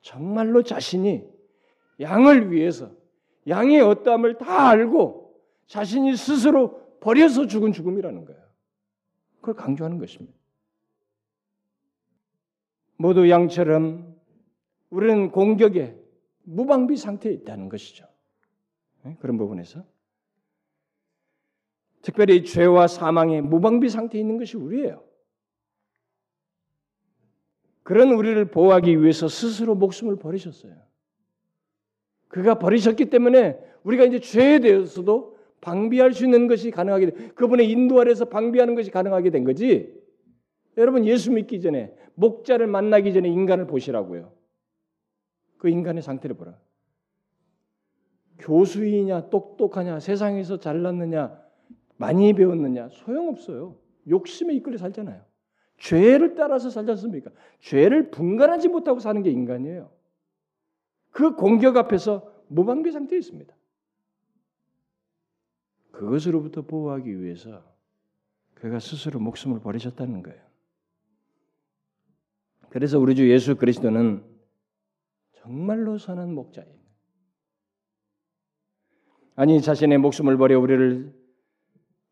정말로 0.00 0.62
자신이 0.62 1.24
양을 2.00 2.50
위해서 2.52 2.90
양의 3.48 3.80
어떠함을 3.80 4.38
다 4.38 4.68
알고 4.68 5.40
자신이 5.66 6.16
스스로 6.16 6.98
버려서 7.00 7.46
죽은 7.46 7.72
죽음이라는 7.72 8.24
거예요. 8.24 8.42
그걸 9.40 9.54
강조하는 9.54 9.98
것입니다. 9.98 10.36
모두 12.96 13.28
양처럼 13.30 14.16
우리는 14.90 15.30
공격에 15.30 15.96
무방비 16.42 16.96
상태에 16.96 17.32
있다는 17.32 17.68
것이죠. 17.68 18.06
네? 19.04 19.16
그런 19.20 19.36
부분에서 19.36 19.84
특별히 22.02 22.44
죄와 22.44 22.86
사망의 22.86 23.42
무방비 23.42 23.88
상태에 23.88 24.20
있는 24.20 24.38
것이 24.38 24.56
우리예요. 24.56 25.06
그런 27.86 28.10
우리를 28.10 28.46
보호하기 28.46 29.00
위해서 29.00 29.28
스스로 29.28 29.76
목숨을 29.76 30.16
버리셨어요. 30.16 30.74
그가 32.26 32.58
버리셨기 32.58 33.10
때문에 33.10 33.60
우리가 33.84 34.02
이제 34.02 34.18
죄에 34.18 34.58
대해서도 34.58 35.36
방비할 35.60 36.12
수 36.12 36.24
있는 36.24 36.48
것이 36.48 36.72
가능하게 36.72 37.10
돼. 37.10 37.28
그분의 37.36 37.70
인도 37.70 38.00
아래서 38.00 38.24
방비하는 38.24 38.74
것이 38.74 38.90
가능하게 38.90 39.30
된 39.30 39.44
거지. 39.44 39.94
여러분 40.76 41.04
예수 41.04 41.30
믿기 41.30 41.60
전에 41.60 41.94
목자를 42.16 42.66
만나기 42.66 43.12
전에 43.12 43.28
인간을 43.28 43.68
보시라고요. 43.68 44.32
그 45.56 45.68
인간의 45.68 46.02
상태를 46.02 46.34
보라. 46.34 46.58
교수이냐 48.40 49.30
똑똑하냐 49.30 50.00
세상에서 50.00 50.58
잘났느냐 50.58 51.40
많이 51.98 52.32
배웠느냐 52.32 52.88
소용없어요. 52.88 53.76
욕심에 54.08 54.54
이끌려 54.54 54.76
살잖아요. 54.76 55.22
죄를 55.78 56.34
따라서 56.34 56.70
살지 56.70 56.90
않습니까? 56.92 57.30
죄를 57.60 58.10
분간하지 58.10 58.68
못하고 58.68 58.98
사는 59.00 59.22
게 59.22 59.30
인간이에요. 59.30 59.90
그 61.10 61.34
공격 61.34 61.76
앞에서 61.76 62.32
무방비 62.48 62.92
상태에 62.92 63.18
있습니다. 63.18 63.54
그것으로부터 65.92 66.62
보호하기 66.62 67.22
위해서 67.22 67.62
그가 68.54 68.78
스스로 68.78 69.18
목숨을 69.20 69.60
버리셨다는 69.60 70.22
거예요. 70.22 70.40
그래서 72.68 72.98
우리 72.98 73.14
주 73.14 73.30
예수 73.30 73.56
그리스도는 73.56 74.22
정말로 75.32 75.96
선한 75.96 76.34
목자예요. 76.34 76.76
아니 79.36 79.60
자신의 79.60 79.98
목숨을 79.98 80.36
버려 80.36 80.58
우리를 80.58 81.14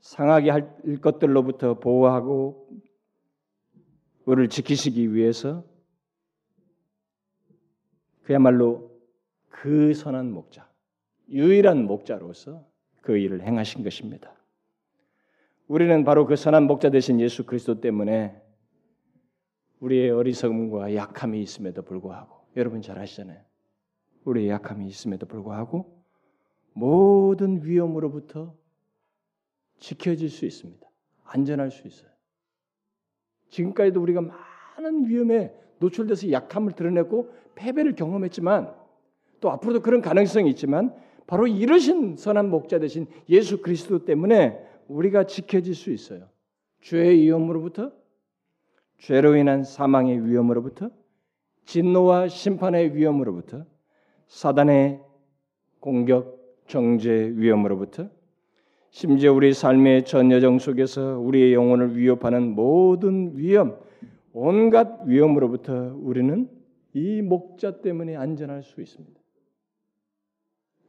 상하게 0.00 0.50
할 0.50 0.76
것들로부터 1.00 1.80
보호하고 1.80 2.68
우리를 4.26 4.48
지키시기 4.48 5.14
위해서 5.14 5.64
그야말로 8.22 8.90
그 9.48 9.92
선한 9.94 10.32
목자, 10.32 10.70
유일한 11.28 11.84
목자로서 11.84 12.66
그 13.00 13.18
일을 13.18 13.42
행하신 13.42 13.84
것입니다. 13.84 14.34
우리는 15.66 16.04
바로 16.04 16.26
그 16.26 16.36
선한 16.36 16.64
목자 16.64 16.90
되신 16.90 17.20
예수 17.20 17.44
그리스도 17.44 17.80
때문에 17.80 18.40
우리의 19.80 20.10
어리석음과 20.10 20.94
약함이 20.94 21.42
있음에도 21.42 21.82
불구하고 21.82 22.46
여러분 22.56 22.80
잘 22.80 22.98
아시잖아요. 22.98 23.42
우리의 24.24 24.48
약함이 24.48 24.86
있음에도 24.86 25.26
불구하고 25.26 26.02
모든 26.72 27.64
위험으로부터 27.64 28.56
지켜질 29.78 30.30
수 30.30 30.46
있습니다. 30.46 30.86
안전할 31.24 31.70
수 31.70 31.86
있어요. 31.86 32.13
지금까지도 33.54 34.02
우리가 34.02 34.20
많은 34.20 35.08
위험에 35.08 35.54
노출돼서 35.78 36.30
약함을 36.32 36.72
드러냈고 36.72 37.32
패배를 37.54 37.94
경험했지만 37.94 38.74
또 39.40 39.50
앞으로도 39.50 39.80
그런 39.80 40.00
가능성이 40.00 40.50
있지만 40.50 40.94
바로 41.26 41.46
이러신 41.46 42.16
선한 42.16 42.50
목자 42.50 42.80
되신 42.80 43.06
예수 43.28 43.62
그리스도 43.62 44.04
때문에 44.04 44.58
우리가 44.88 45.24
지켜질 45.24 45.74
수 45.74 45.90
있어요. 45.90 46.28
죄의 46.80 47.20
위험으로부터 47.22 47.92
죄로 48.98 49.36
인한 49.36 49.64
사망의 49.64 50.26
위험으로부터 50.26 50.90
진노와 51.64 52.28
심판의 52.28 52.94
위험으로부터 52.94 53.64
사단의 54.26 55.00
공격, 55.80 56.62
정죄 56.66 57.32
위험으로부터 57.36 58.10
심지어 58.94 59.32
우리 59.32 59.52
삶의 59.52 60.04
전 60.04 60.30
여정 60.30 60.60
속에서 60.60 61.18
우리의 61.18 61.52
영혼을 61.52 61.96
위협하는 61.96 62.54
모든 62.54 63.36
위험, 63.36 63.76
온갖 64.32 65.02
위험으로부터 65.04 65.96
우리는 65.96 66.48
이 66.92 67.20
목자 67.20 67.80
때문에 67.80 68.14
안전할 68.14 68.62
수 68.62 68.80
있습니다. 68.80 69.20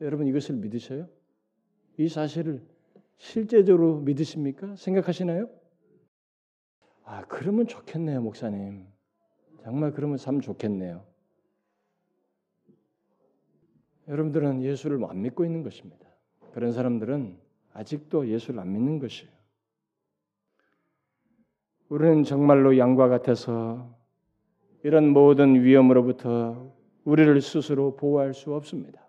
여러분 0.01 0.27
이것을 0.27 0.53
믿으셔요? 0.57 1.09
이 1.97 2.07
사실을 2.07 2.61
실제적으로 3.17 4.01
믿으십니까? 4.01 4.75
생각하시나요? 4.75 5.49
아, 7.05 7.25
그러면 7.27 7.65
좋겠네요, 7.65 8.21
목사님. 8.21 8.85
정말 9.63 9.93
그러면 9.93 10.17
참 10.17 10.41
좋겠네요. 10.41 11.03
여러분들은 14.07 14.61
예수를 14.61 15.03
안 15.05 15.23
믿고 15.23 15.43
있는 15.43 15.63
것입니다. 15.63 16.05
그런 16.53 16.71
사람들은 16.71 17.44
아직도 17.75 18.29
예수를 18.29 18.61
안 18.61 18.71
믿는 18.71 18.99
것이에요. 18.99 19.29
우리는 21.89 22.23
정말로 22.23 22.77
양과 22.77 23.09
같아서 23.09 23.93
이런 24.83 25.09
모든 25.09 25.61
위험으로부터 25.61 26.73
우리를 27.03 27.39
스스로 27.41 27.95
보호할 27.97 28.33
수 28.33 28.53
없습니다. 28.55 29.05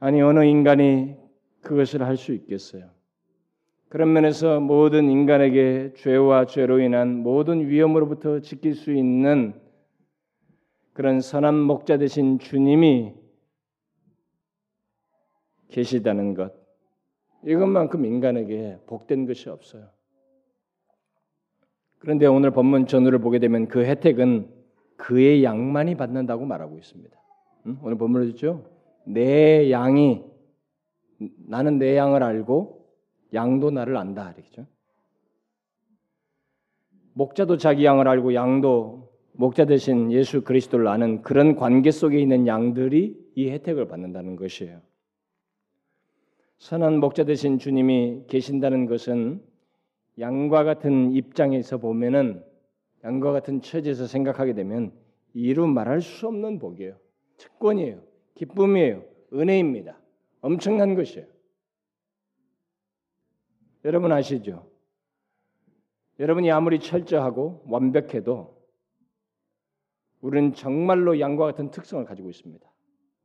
아니 0.00 0.22
어느 0.22 0.44
인간이 0.44 1.16
그것을 1.60 2.02
할 2.02 2.16
수 2.16 2.32
있겠어요? 2.32 2.90
그런 3.88 4.12
면에서 4.14 4.58
모든 4.58 5.10
인간에게 5.10 5.92
죄와 5.96 6.46
죄로 6.46 6.80
인한 6.80 7.18
모든 7.18 7.68
위험으로부터 7.68 8.40
지킬 8.40 8.74
수 8.74 8.92
있는 8.92 9.60
그런 10.94 11.20
선한 11.20 11.54
목자 11.54 11.98
되신 11.98 12.38
주님이 12.38 13.12
계시다는 15.68 16.32
것 16.34 16.61
이것만큼 17.44 18.04
인간에게 18.04 18.78
복된 18.86 19.26
것이 19.26 19.48
없어요. 19.48 19.88
그런데 21.98 22.26
오늘 22.26 22.50
본문 22.50 22.86
전후를 22.86 23.20
보게 23.20 23.38
되면 23.38 23.68
그 23.68 23.84
혜택은 23.84 24.48
그의 24.96 25.44
양만이 25.44 25.96
받는다고 25.96 26.44
말하고 26.44 26.78
있습니다. 26.78 27.16
응? 27.66 27.78
오늘 27.82 27.96
본문을 27.96 28.26
듣죠? 28.32 28.64
내 29.04 29.70
양이 29.70 30.24
나는 31.46 31.78
내 31.78 31.96
양을 31.96 32.22
알고 32.22 32.88
양도 33.34 33.70
나를 33.70 33.96
안다 33.96 34.34
이렇죠. 34.36 34.66
목자도 37.14 37.56
자기 37.56 37.84
양을 37.84 38.08
알고 38.08 38.34
양도 38.34 39.12
목자 39.34 39.64
대신 39.64 40.12
예수 40.12 40.42
그리스도를 40.42 40.88
아는 40.88 41.22
그런 41.22 41.56
관계 41.56 41.90
속에 41.90 42.18
있는 42.18 42.46
양들이 42.46 43.16
이 43.34 43.50
혜택을 43.50 43.88
받는다는 43.88 44.36
것이에요. 44.36 44.80
선한 46.62 47.00
목자 47.00 47.24
대신 47.24 47.58
주님이 47.58 48.26
계신다는 48.28 48.86
것은 48.86 49.44
양과 50.20 50.62
같은 50.62 51.10
입장에서 51.10 51.78
보면은 51.78 52.44
양과 53.02 53.32
같은 53.32 53.60
처지에서 53.60 54.06
생각하게 54.06 54.52
되면 54.52 54.92
이루 55.34 55.66
말할 55.66 56.00
수 56.00 56.28
없는 56.28 56.60
복이에요. 56.60 56.96
특권이에요. 57.36 58.04
기쁨이에요. 58.36 59.02
은혜입니다. 59.32 60.00
엄청난 60.40 60.94
것이에요. 60.94 61.26
여러분 63.84 64.12
아시죠? 64.12 64.70
여러분이 66.20 66.48
아무리 66.52 66.78
철저하고 66.78 67.64
완벽해도 67.66 68.56
우리는 70.20 70.54
정말로 70.54 71.18
양과 71.18 71.44
같은 71.44 71.72
특성을 71.72 72.04
가지고 72.04 72.30
있습니다. 72.30 72.64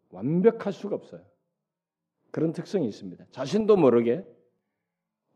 완벽할 0.10 0.74
수가 0.74 0.96
없어요. 0.96 1.22
그런 2.38 2.54
특성이 2.54 2.88
있습니다. 2.88 3.26
자신도 3.32 3.78
모르게 3.78 4.24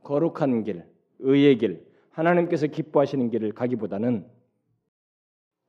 거룩한 0.04 0.64
길, 0.64 0.86
의의 1.18 1.58
길, 1.58 1.84
하나님께서 2.12 2.68
기뻐하시는 2.68 3.32
길을 3.32 3.54
가기보다는 3.54 4.30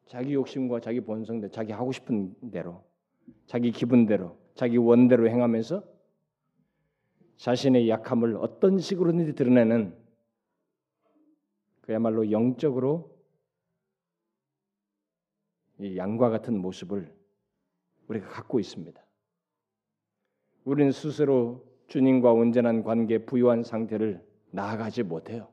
자기 0.09 0.35
욕심과 0.35 0.81
자기 0.81 1.01
본성대로, 1.01 1.51
자기 1.51 1.73
하고 1.73 1.91
싶은 1.91 2.51
대로, 2.51 2.85
자기 3.47 3.73
기분대로, 3.73 4.37
자기 4.55 4.77
원대로 4.77 5.27
행하면서 5.27 5.83
자신의 7.39 7.89
약함을 7.89 8.37
어떤 8.37 8.79
식으로든지 8.79 9.35
드러내는 9.35 9.97
그야말로 11.81 12.31
영적으로 12.31 13.11
이 15.79 15.97
양과 15.97 16.29
같은 16.29 16.59
모습을 16.59 17.11
우리가 18.09 18.29
갖고 18.29 18.61
있습니다. 18.61 19.03
우리는 20.65 20.93
스스로 20.93 21.65
주님과 21.89 22.33
온전한 22.33 22.85
관계 22.85 23.19
부유한 23.19 23.65
상태를 23.65 24.25
나아가지 24.51 25.03
못해요. 25.03 25.49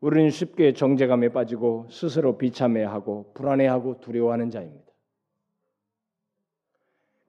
우리는 0.00 0.30
쉽게 0.30 0.72
정제감에 0.72 1.28
빠지고 1.28 1.86
스스로 1.90 2.38
비참해하고 2.38 3.32
불안해하고 3.34 4.00
두려워하는 4.00 4.50
자입니다. 4.50 4.90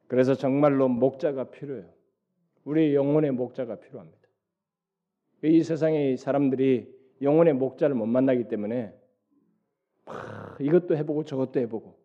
그래서 0.08 0.36
정말로 0.36 0.88
목자가 0.88 1.46
필요해요. 1.46 1.90
우리 2.64 2.96
영혼의 2.96 3.32
목자가 3.32 3.76
필요합니다. 3.76 4.20
이 5.44 5.64
세상의 5.64 6.18
사람들이 6.18 6.94
영혼의 7.22 7.54
목자를 7.54 7.96
못 7.96 8.06
만나기 8.06 8.48
때문에 8.48 8.94
이것도 10.60 10.96
해보고 10.96 11.26
저것도 11.26 11.60
해보고 11.62 12.01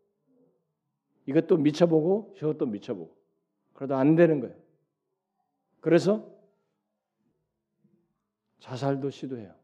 이것도 1.26 1.58
미쳐보고 1.58 2.34
저것도 2.38 2.66
미쳐보고 2.66 3.16
그러다 3.74 3.98
안 3.98 4.16
되는 4.16 4.40
거예요. 4.40 4.56
그래서 5.80 6.28
자살도 8.60 9.10
시도해요. 9.10 9.54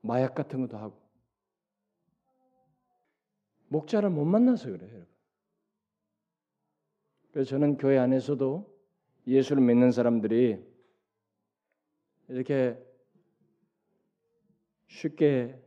마약 0.00 0.34
같은 0.34 0.60
것도 0.62 0.76
하고. 0.78 1.00
목자를 3.68 4.10
못 4.10 4.24
만나서 4.24 4.70
그래요, 4.70 4.88
여러분. 4.88 5.06
그래서 7.32 7.50
저는 7.50 7.76
교회 7.76 7.98
안에서도 7.98 8.74
예수를 9.26 9.62
믿는 9.62 9.90
사람들이 9.90 10.64
이렇게 12.28 12.78
쉽게 14.86 15.60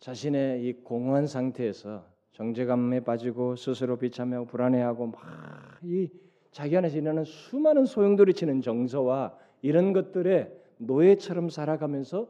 자신의 0.00 0.66
이 0.66 0.72
공허한 0.82 1.26
상태에서 1.26 2.11
정제감에 2.32 3.00
빠지고 3.00 3.56
스스로 3.56 3.96
비참하고 3.96 4.46
불안해하고 4.46 5.06
막 5.08 5.62
이 5.82 6.08
자기 6.50 6.76
안에서 6.76 6.96
일어나는 6.96 7.24
수많은 7.24 7.86
소용돌이치는 7.86 8.60
정서와 8.60 9.36
이런 9.62 9.92
것들에 9.92 10.52
노예처럼 10.78 11.48
살아가면서 11.48 12.28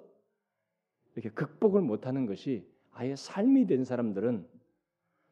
이렇게 1.15 1.31
극복을 1.31 1.83
못하는 1.83 2.27
것이 2.27 2.67
아예 2.93 3.17
삶이 3.17 3.67
된 3.67 3.85
사람들은 3.85 4.47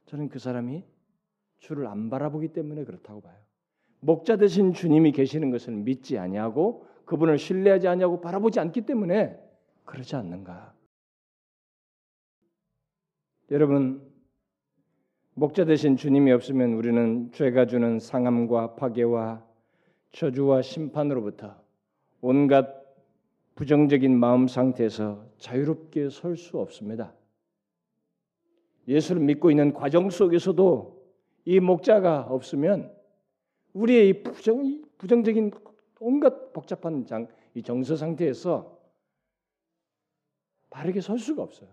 저는 0.06 0.28
그 0.28 0.38
사람이 0.38 0.84
주를 1.58 1.86
안 1.86 2.10
바라보기 2.10 2.48
때문에 2.48 2.84
그렇다고 2.84 3.20
봐요. 3.20 3.36
목자 4.00 4.36
되신 4.36 4.72
주님이 4.72 5.12
계시는 5.12 5.50
것을 5.50 5.74
믿지 5.74 6.18
아니하고 6.18 6.86
그분을 7.04 7.38
신뢰하지 7.38 7.86
아니하고 7.86 8.20
바라보지 8.20 8.60
않기 8.60 8.82
때문에 8.82 9.38
그러지 9.84 10.16
않는가? 10.16 10.74
여러분 13.50 14.09
목자 15.34 15.64
되신 15.64 15.96
주님이 15.96 16.32
없으면 16.32 16.74
우리는 16.74 17.30
죄가 17.32 17.66
주는 17.66 17.98
상함과 17.98 18.74
파괴와 18.74 19.44
저주와 20.12 20.60
심판으로부터 20.62 21.54
온갖 22.20 22.80
부정적인 23.54 24.18
마음 24.18 24.48
상태에서 24.48 25.24
자유롭게 25.38 26.10
설 26.10 26.36
수 26.36 26.58
없습니다. 26.58 27.14
예수를 28.88 29.22
믿고 29.22 29.50
있는 29.50 29.72
과정 29.72 30.10
속에서도 30.10 31.00
이 31.44 31.60
목자가 31.60 32.22
없으면 32.22 32.92
우리의 33.72 34.08
이 34.08 34.22
부정, 34.22 34.82
부정적인 34.98 35.52
온갖 36.00 36.52
복잡한 36.52 37.06
장, 37.06 37.28
이 37.54 37.62
정서 37.62 37.94
상태에서 37.94 38.78
바르게 40.70 41.00
설 41.00 41.18
수가 41.18 41.42
없어요. 41.42 41.68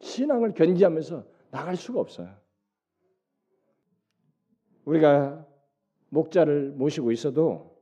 신앙을 0.00 0.52
견지하면서 0.52 1.24
나갈 1.50 1.76
수가 1.76 2.00
없어요. 2.00 2.39
우리가 4.84 5.46
목자를 6.08 6.70
모시고 6.70 7.12
있어도 7.12 7.76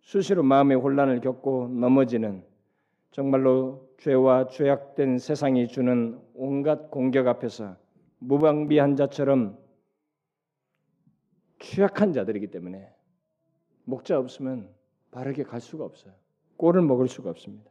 수시로 0.00 0.42
마음의 0.42 0.76
혼란을 0.76 1.20
겪고 1.20 1.68
넘어지는 1.68 2.44
정말로 3.10 3.88
죄와 3.98 4.48
죄악된 4.48 5.18
세상이 5.18 5.68
주는 5.68 6.18
온갖 6.34 6.90
공격 6.90 7.28
앞에서 7.28 7.76
무방비한 8.18 8.96
자처럼 8.96 9.58
취약한 11.58 12.12
자들이기 12.12 12.48
때문에 12.48 12.92
목자 13.84 14.18
없으면 14.18 14.68
바르게 15.10 15.44
갈 15.44 15.60
수가 15.60 15.84
없어요. 15.84 16.12
꼴을 16.56 16.82
먹을 16.82 17.08
수가 17.08 17.30
없습니다. 17.30 17.70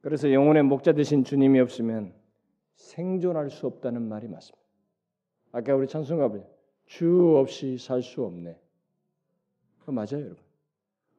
그래서 0.00 0.32
영혼의 0.32 0.62
목자 0.62 0.92
되신 0.92 1.24
주님이 1.24 1.60
없으면 1.60 2.14
생존할 2.74 3.50
수 3.50 3.66
없다는 3.66 4.02
말이 4.08 4.28
맞습니다. 4.28 4.58
아까 5.52 5.74
우리 5.74 5.88
찬송가 5.88 6.28
보 6.28 6.57
주 6.88 7.36
없이 7.36 7.76
살 7.78 8.02
수 8.02 8.24
없네. 8.24 8.58
그 9.84 9.90
맞아요, 9.90 10.24
여러분. 10.24 10.38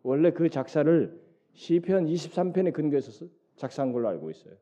원래 0.04 0.32
그 0.32 0.50
작사를 0.50 1.22
시편 1.54 2.08
23편에 2.08 2.74
근거해서 2.74 3.28
작사한 3.56 3.92
걸로 3.92 4.08
알고 4.10 4.32
있어요. 4.32 4.56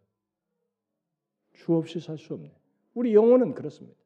주 1.53 1.73
없이 1.75 1.99
살 1.99 2.17
수 2.17 2.33
없네. 2.33 2.51
우리 2.93 3.13
영혼은 3.13 3.53
그렇습니다. 3.53 3.97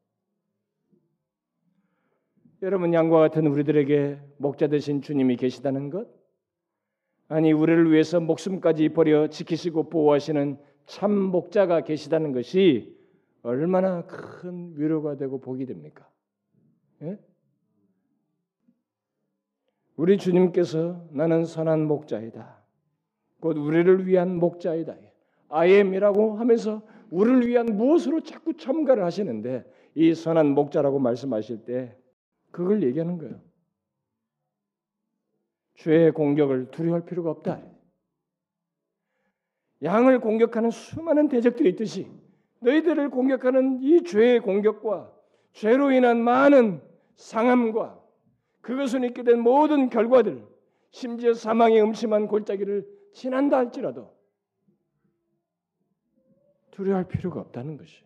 여러분 2.61 2.93
양과 2.93 3.17
같은 3.19 3.47
우리들에게 3.47 4.19
목자 4.37 4.67
되신 4.67 5.01
주님이 5.01 5.37
계시다는 5.37 5.89
것, 5.89 6.07
아니 7.27 7.51
우리를 7.51 7.91
위해서 7.91 8.19
목숨까지 8.19 8.89
버려 8.89 9.27
지키시고 9.27 9.89
보호하시는 9.89 10.59
참 10.85 11.11
목자가 11.11 11.81
계시다는 11.81 12.31
것이 12.33 12.95
얼마나 13.41 14.05
큰 14.05 14.73
위로가 14.77 15.15
되고 15.17 15.39
복이 15.39 15.65
됩니까? 15.65 16.07
예? 17.03 17.19
우리 19.95 20.17
주님께서 20.17 21.07
나는 21.11 21.45
선한 21.45 21.87
목자이다. 21.87 22.61
곧 23.39 23.57
우리를 23.57 24.07
위한 24.07 24.37
목자이다. 24.37 24.95
아엠이라고 25.49 26.37
하면서 26.37 26.81
우리를 27.09 27.47
위한 27.47 27.65
무엇으로 27.65 28.21
자꾸 28.21 28.55
첨가를 28.55 29.03
하시는데 29.03 29.65
이 29.95 30.13
선한 30.13 30.47
목자라고 30.51 30.99
말씀하실 30.99 31.65
때 31.65 31.97
그걸 32.51 32.83
얘기하는 32.83 33.17
거예요. 33.17 33.41
죄의 35.75 36.11
공격을 36.13 36.71
두려워할 36.71 37.05
필요가 37.05 37.31
없다. 37.31 37.61
양을 39.83 40.19
공격하는 40.19 40.69
수많은 40.69 41.27
대적들이 41.27 41.69
있듯이 41.71 42.07
너희들을 42.59 43.09
공격하는 43.09 43.81
이 43.81 44.03
죄의 44.03 44.41
공격과 44.41 45.11
죄로 45.53 45.91
인한 45.91 46.21
많은 46.21 46.81
상함과 47.15 48.01
그것을 48.61 49.03
있게 49.05 49.23
된 49.23 49.39
모든 49.39 49.89
결과들, 49.89 50.47
심지어 50.91 51.33
사망의 51.33 51.81
음침한 51.81 52.27
골짜기를 52.27 52.87
지난다 53.13 53.57
할지라도 53.57 54.15
두려워할 56.71 57.07
필요가 57.07 57.39
없다는 57.41 57.77
것이. 57.77 58.03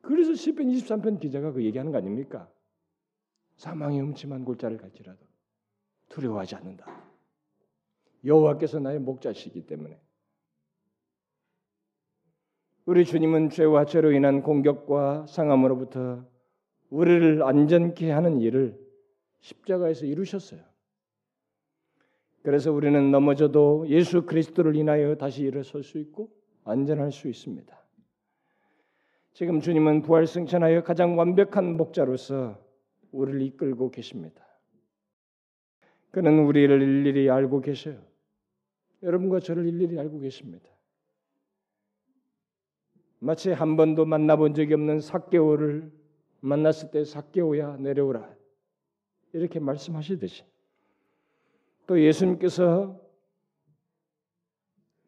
그래서 0.00 0.34
시편 0.34 0.68
23편 0.68 1.20
기자가 1.20 1.52
그 1.52 1.64
얘기하는 1.64 1.92
거 1.92 1.98
아닙니까? 1.98 2.50
사망의 3.56 4.00
음침한 4.00 4.44
골짜를 4.44 4.78
갈지라도 4.78 5.24
두려워하지 6.08 6.56
않는다. 6.56 6.86
여호와께서 8.24 8.80
나의 8.80 8.98
목자시기 8.98 9.66
때문에 9.66 10.00
우리 12.86 13.04
주님은 13.04 13.50
죄와 13.50 13.84
죄로 13.84 14.10
인한 14.12 14.42
공격과 14.42 15.26
상함으로부터 15.26 16.24
우리를 16.90 17.42
안전케 17.42 18.10
하는 18.10 18.40
일을 18.40 18.78
십자가에서 19.40 20.06
이루셨어요. 20.06 20.60
그래서 22.42 22.72
우리는 22.72 23.10
넘어져도 23.10 23.86
예수 23.88 24.26
그리스도를 24.26 24.76
인하여 24.76 25.14
다시 25.14 25.42
일어설 25.42 25.82
수 25.82 25.98
있고 25.98 26.30
안전할 26.64 27.12
수 27.12 27.28
있습니다. 27.28 27.78
지금 29.32 29.60
주님은 29.60 30.02
부활 30.02 30.26
승천하여 30.26 30.82
가장 30.82 31.16
완벽한 31.16 31.76
목자로서 31.76 32.58
우리를 33.12 33.42
이끌고 33.42 33.90
계십니다. 33.90 34.46
그는 36.10 36.44
우리를 36.44 36.82
일일이 36.82 37.30
알고 37.30 37.60
계셔요. 37.60 38.02
여러분과 39.02 39.40
저를 39.40 39.66
일일이 39.66 39.98
알고 39.98 40.18
계십니다. 40.20 40.68
마치 43.18 43.50
한 43.50 43.76
번도 43.76 44.06
만나본 44.06 44.54
적이 44.54 44.74
없는 44.74 45.00
사개오를 45.00 45.99
만났을 46.40 46.90
때 46.90 47.04
사개오야 47.04 47.76
내려오라. 47.76 48.34
이렇게 49.32 49.60
말씀하시듯이. 49.60 50.44
또 51.86 52.00
예수님께서 52.00 53.00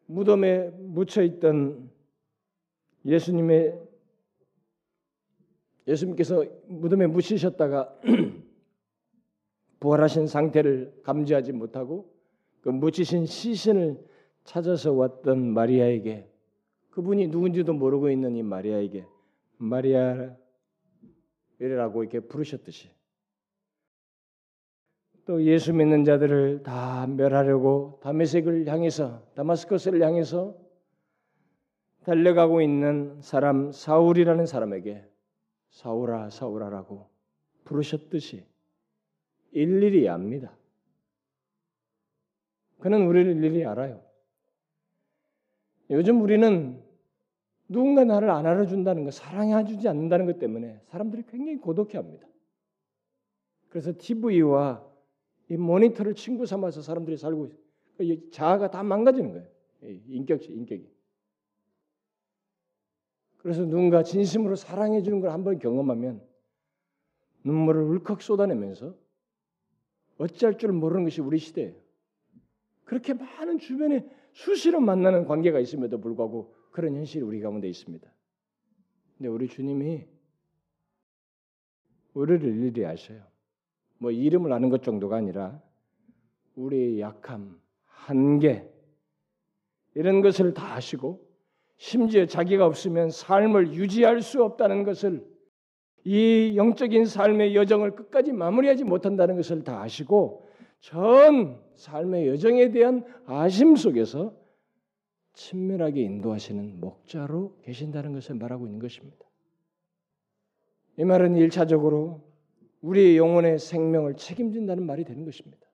무덤에 0.05 0.69
묻혀 0.69 1.23
있던 1.23 1.89
예수님의 3.05 3.79
예수님께서 5.87 6.45
무덤에 6.67 7.07
묻히셨다가 7.07 7.99
부활하신 9.79 10.27
상태를 10.27 11.01
감지하지 11.03 11.51
못하고 11.51 12.13
그 12.61 12.69
묻히신 12.69 13.25
시신을 13.25 14.01
찾아서 14.45 14.93
왔던 14.93 15.53
마리아에게 15.53 16.29
그분이 16.91 17.27
누군지도 17.27 17.73
모르고 17.73 18.09
있는 18.09 18.35
이 18.35 18.43
마리아에게 18.43 19.05
마리아 19.57 20.35
라고 21.59 22.03
이렇게 22.03 22.19
부르셨듯이 22.19 22.89
또 25.25 25.43
예수 25.43 25.73
믿는 25.73 26.03
자들을 26.03 26.63
다 26.63 27.07
멸하려고 27.07 27.99
다메섹을 28.03 28.67
향해서 28.67 29.25
다마스커스를 29.35 30.01
향해서 30.01 30.57
달려가고 32.03 32.61
있는 32.61 33.21
사람 33.21 33.71
사울이라는 33.71 34.45
사람에게 34.45 35.07
사울아 35.69 36.29
사울아라고 36.29 37.09
부르셨듯이 37.63 38.45
일일이 39.51 40.09
압니다. 40.09 40.57
그는 42.79 43.07
우리를 43.07 43.37
일일이 43.37 43.65
알아요. 43.65 44.03
요즘 45.89 46.21
우리는 46.21 46.82
누군가 47.73 48.03
나를 48.03 48.29
안 48.29 48.45
알아준다는 48.45 49.03
것, 49.03 49.15
사랑해주지 49.15 49.87
않는다는 49.87 50.27
것 50.27 50.37
때문에 50.37 50.79
사람들이 50.85 51.23
굉장히 51.27 51.57
고독해합니다. 51.57 52.27
그래서 53.69 53.91
TV와 53.97 54.85
이 55.49 55.57
모니터를 55.57 56.13
친구 56.13 56.45
삼아서 56.45 56.83
사람들이 56.83 57.17
살고 57.17 57.47
있어요. 57.47 58.29
자아가 58.31 58.69
다 58.69 58.83
망가지는 58.83 59.31
거예요. 59.31 59.47
인격이 60.07 60.53
인격이. 60.53 60.87
그래서 63.37 63.65
누군가 63.65 64.03
진심으로 64.03 64.55
사랑해 64.55 65.01
주는 65.01 65.19
걸 65.19 65.31
한번 65.31 65.57
경험하면 65.57 66.21
눈물을 67.43 67.81
울컥 67.81 68.21
쏟아내면서 68.21 68.95
어찌할 70.19 70.59
줄 70.59 70.71
모르는 70.71 71.05
것이 71.05 71.21
우리 71.21 71.39
시대예요. 71.39 71.73
그렇게 72.85 73.15
많은 73.15 73.57
주변에 73.57 74.07
수시로 74.31 74.79
만나는 74.79 75.25
관계가 75.25 75.59
있음에도 75.59 75.99
불구하고 75.99 76.62
그런 76.73 76.95
현실이 76.95 77.23
우리 77.23 77.39
가운데 77.39 77.69
있습니다. 77.69 78.11
근데 79.17 79.29
우리 79.29 79.47
주님이 79.47 80.05
우리를 82.15 82.43
일일이 82.43 82.85
아셔요. 82.85 83.21
뭐 83.99 84.09
이름을 84.09 84.51
아는 84.51 84.69
것 84.69 84.81
정도가 84.81 85.15
아니라 85.15 85.61
우리의 86.55 86.99
약함, 86.99 87.61
한계 87.85 88.67
이런 89.93 90.21
것을 90.21 90.55
다 90.55 90.73
아시고 90.73 91.23
심지어 91.77 92.25
자기가 92.25 92.65
없으면 92.65 93.11
삶을 93.11 93.73
유지할 93.75 94.21
수 94.21 94.43
없다는 94.43 94.83
것을 94.83 95.23
이 96.03 96.53
영적인 96.55 97.05
삶의 97.05 97.55
여정을 97.55 97.95
끝까지 97.95 98.33
마무리하지 98.33 98.83
못한다는 98.83 99.35
것을 99.35 99.63
다 99.63 99.79
아시고 99.83 100.49
전 100.79 101.61
삶의 101.75 102.29
여정에 102.29 102.71
대한 102.71 103.05
아심 103.27 103.75
속에서 103.75 104.42
친밀하게 105.33 106.01
인도하시는 106.01 106.79
목자로 106.79 107.57
계신다는 107.63 108.13
것을 108.13 108.35
말하고 108.35 108.65
있는 108.65 108.79
것입니다. 108.79 109.25
이 110.97 111.03
말은 111.03 111.35
일차적으로 111.35 112.21
우리의 112.81 113.17
영혼의 113.17 113.59
생명을 113.59 114.15
책임진다는 114.15 114.85
말이 114.85 115.03
되는 115.03 115.25
것입니다. 115.25 115.65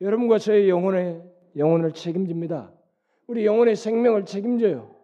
여러분과 0.00 0.38
저의 0.38 0.68
영혼의 0.68 1.22
영혼을 1.56 1.92
책임집니다. 1.92 2.72
우리 3.26 3.46
영혼의 3.46 3.76
생명을 3.76 4.26
책임져요. 4.26 4.94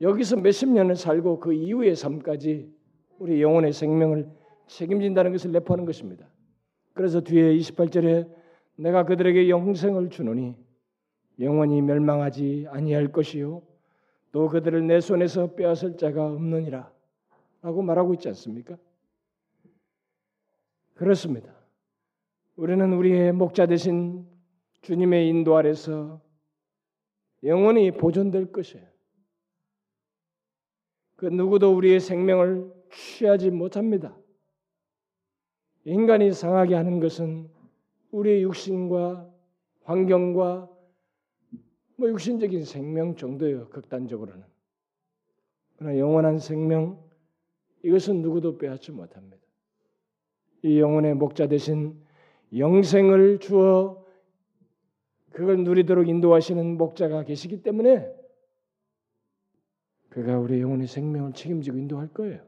여기서 0.00 0.36
몇십 0.36 0.70
년을 0.70 0.96
살고 0.96 1.38
그 1.38 1.52
이후의 1.52 1.94
삶까지 1.94 2.72
우리 3.18 3.40
영혼의 3.40 3.72
생명을 3.72 4.28
책임진다는 4.66 5.30
것을 5.30 5.52
내포하는 5.52 5.84
것입니다. 5.84 6.26
그래서 6.94 7.20
뒤에 7.20 7.56
28절에 7.58 8.28
내가 8.76 9.04
그들에게 9.04 9.48
영생을 9.48 10.10
주노니 10.10 10.56
영원히 11.42 11.82
멸망하지 11.82 12.66
아니할 12.70 13.12
것이요 13.12 13.62
또 14.30 14.48
그들을 14.48 14.86
내 14.86 15.00
손에서 15.00 15.54
빼앗을 15.54 15.96
자가 15.98 16.26
없느니라 16.26 16.90
라고 17.60 17.82
말하고 17.82 18.14
있지 18.14 18.28
않습니까? 18.28 18.76
그렇습니다. 20.94 21.52
우리는 22.56 22.92
우리의 22.92 23.32
목자 23.32 23.66
되신 23.66 24.26
주님의 24.82 25.28
인도 25.28 25.56
아래서 25.56 26.20
영원히 27.44 27.90
보존될 27.90 28.52
것이에요. 28.52 28.86
그 31.16 31.26
누구도 31.26 31.74
우리의 31.76 32.00
생명을 32.00 32.72
취하지 32.90 33.50
못합니다. 33.50 34.16
인간이 35.84 36.32
상하게 36.32 36.74
하는 36.74 37.00
것은 37.00 37.48
우리의 38.10 38.42
육신과 38.42 39.28
환경과 39.84 40.71
뭐 42.02 42.10
육신적인 42.10 42.64
생명 42.64 43.14
정도예요. 43.14 43.68
극단적으로는. 43.68 44.42
그러나 45.76 45.96
영원한 45.98 46.40
생명 46.40 47.00
이것은 47.84 48.22
누구도 48.22 48.58
빼앗지 48.58 48.90
못합니다. 48.90 49.36
이 50.64 50.80
영혼의 50.80 51.14
목자 51.14 51.46
대신 51.46 52.02
영생을 52.56 53.38
주어 53.38 54.04
그걸 55.30 55.62
누리도록 55.62 56.08
인도하시는 56.08 56.76
목자가 56.76 57.22
계시기 57.22 57.62
때문에 57.62 58.12
그가 60.08 60.40
우리 60.40 60.60
영혼의 60.60 60.88
생명을 60.88 61.34
책임지고 61.34 61.78
인도할 61.78 62.08
거예요. 62.08 62.44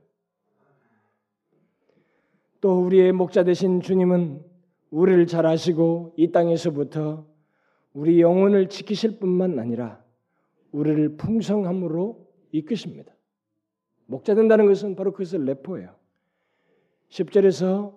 또 2.60 2.84
우리의 2.84 3.12
목자 3.12 3.44
되신 3.44 3.82
주님은 3.82 4.44
우리를 4.90 5.28
잘 5.28 5.46
아시고 5.46 6.14
이 6.16 6.32
땅에서부터 6.32 7.33
우리 7.94 8.20
영혼을 8.20 8.68
지키실 8.68 9.18
뿐만 9.18 9.58
아니라 9.58 10.04
우리를 10.72 11.16
풍성함으로 11.16 12.28
이끄십니다. 12.50 13.14
목자 14.06 14.34
된다는 14.34 14.66
것은 14.66 14.96
바로 14.96 15.12
그것을 15.12 15.44
내포해요. 15.44 15.94
10절에서 17.08 17.94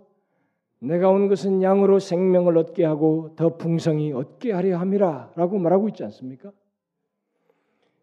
내가 0.79 1.09
온 1.09 1.27
것은 1.27 1.63
양으로 1.63 1.97
생명을 1.97 2.57
얻게 2.57 2.85
하고 2.85 3.33
더 3.35 3.57
풍성히 3.57 4.13
얻게 4.13 4.51
하려 4.51 4.77
함이라 4.77 5.33
라고 5.35 5.57
말하고 5.57 5.89
있지 5.89 6.03
않습니까? 6.03 6.51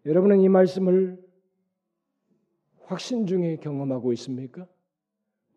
여러분은 0.05 0.41
이 0.41 0.49
말씀을 0.49 1.23
확신 2.87 3.27
중에 3.27 3.57
경험하고 3.57 4.13
있습니까? 4.15 4.67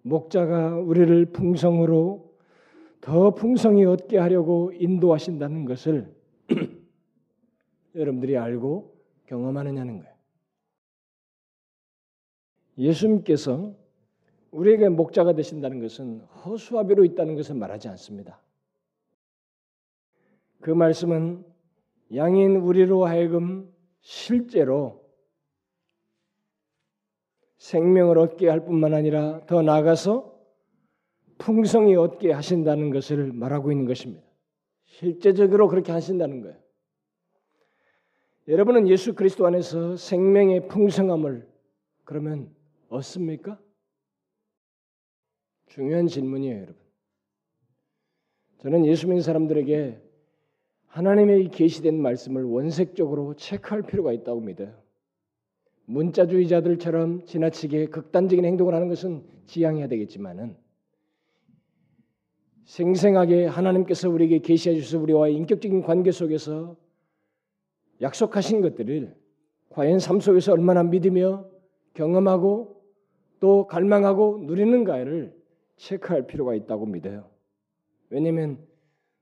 목자가 0.04 0.78
우리를 0.78 1.26
풍성으로 1.32 2.38
더 3.02 3.32
풍성히 3.32 3.86
얻게 3.86 4.20
하려고 4.20 4.72
인도하신다는 4.74 5.66
것을 5.66 6.17
여러분들이 7.98 8.38
알고 8.38 8.96
경험하느냐는 9.26 10.00
거예요. 10.00 10.16
예수님께서 12.78 13.76
우리에게 14.52 14.90
목자가 14.90 15.34
되신다는 15.34 15.80
것은 15.82 16.22
허수아비로 16.22 17.04
있다는 17.04 17.36
것을 17.36 17.56
말하지 17.56 17.90
않습니다. 17.90 18.40
그 20.62 20.72
말씀은 20.72 21.44
양인 22.16 22.56
우리로 22.56 23.06
하여금 23.06 23.74
실제로 24.02 25.06
생명을 27.58 28.18
얻게 28.18 28.48
할 28.48 28.64
뿐만 28.64 28.94
아니라 28.94 29.46
더 29.46 29.62
나아가서 29.62 30.38
풍성히 31.38 31.96
얻게 31.96 32.32
하신다는 32.32 32.92
것을 32.92 33.34
말하고 33.34 33.72
있는 33.72 33.86
것입니다. 33.86 34.26
실제적으로 34.86 35.68
그렇게 35.68 35.92
하신다는 35.92 36.42
거예요. 36.42 36.67
여러분은 38.48 38.88
예수 38.88 39.14
그리스도 39.14 39.46
안에서 39.46 39.98
생명의 39.98 40.70
풍성함을 40.70 41.46
그러면 42.06 42.50
얻습니까? 42.88 43.60
중요한 45.66 46.08
질문이에요, 46.08 46.56
여러분. 46.56 46.76
저는 48.60 48.86
예수 48.86 49.08
믿는 49.08 49.22
사람들에게 49.22 50.02
하나님의 50.88 51.50
계시된 51.50 52.02
말씀을 52.02 52.46
원색적으로 52.46 53.36
체크할 53.36 53.82
필요가 53.82 54.14
있다고 54.14 54.40
믿어요. 54.40 54.74
문자주의자들처럼 55.86 57.26
지나치게 57.26 57.88
극단적인 57.88 58.46
행동을 58.46 58.74
하는 58.74 58.88
것은 58.88 59.26
지양해야 59.46 59.88
되겠지만은 59.88 60.56
생생하게 62.64 63.46
하나님께서 63.46 64.10
우리에게 64.10 64.40
계시해 64.40 64.76
주셔서 64.76 65.02
우리와의 65.04 65.36
인격적인 65.36 65.82
관계 65.82 66.12
속에서 66.12 66.78
약속하신 68.02 68.62
것들을 68.62 69.16
과연 69.70 70.00
삶 70.00 70.20
속에서 70.20 70.54
얼마나 70.54 70.84
믿으며 70.84 71.46
경험하고 71.94 72.82
또 73.40 73.68
갈망하고 73.68 74.44
누리는가를 74.46 75.36
체크할 75.78 76.28
필요가 76.28 76.56
있다고 76.56 76.86
믿어요. 76.86 77.30
왜냐하면 78.10 78.60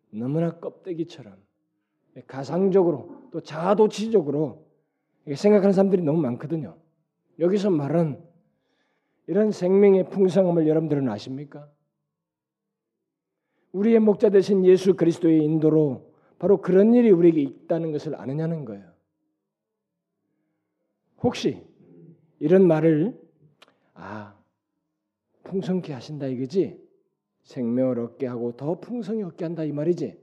너무나 0.10 0.60
껍데기처럼 0.60 1.36
가상적으로 2.28 3.10
또 3.32 3.42
자아도취적으로 3.42 4.66
생각하는 5.36 5.74
사람들이 5.74 6.02
너무 6.02 6.22
많거든요. 6.22 6.78
여기서 7.40 7.70
말은 7.70 8.24
이런 9.28 9.52
생명의 9.52 10.10
풍성함을 10.10 10.68
여러분들은 10.68 11.10
아십니까? 11.10 11.70
우리의 13.74 14.00
목자 14.00 14.30
되신 14.30 14.66
예수 14.66 14.96
그리스도의 14.96 15.44
인도로 15.44 16.15
바로 16.40 16.62
그런 16.62 16.94
일이 16.94 17.12
우리에게 17.12 17.42
있다는 17.42 17.92
것을 17.92 18.16
아느냐는 18.16 18.66
거예요. 18.66 18.92
혹시 21.24 21.66
이런 22.40 22.68
말을 22.68 23.18
아 23.94 24.38
풍성케 25.44 25.94
하신다 25.94 26.28
이거지 26.28 26.80
생명을 27.44 28.00
얻게 28.00 28.28
하고 28.28 28.52
더 28.56 28.80
풍성히 28.80 29.24
얻게 29.24 29.46
한다 29.46 29.64
이 29.64 29.72
말이지. 29.72 30.20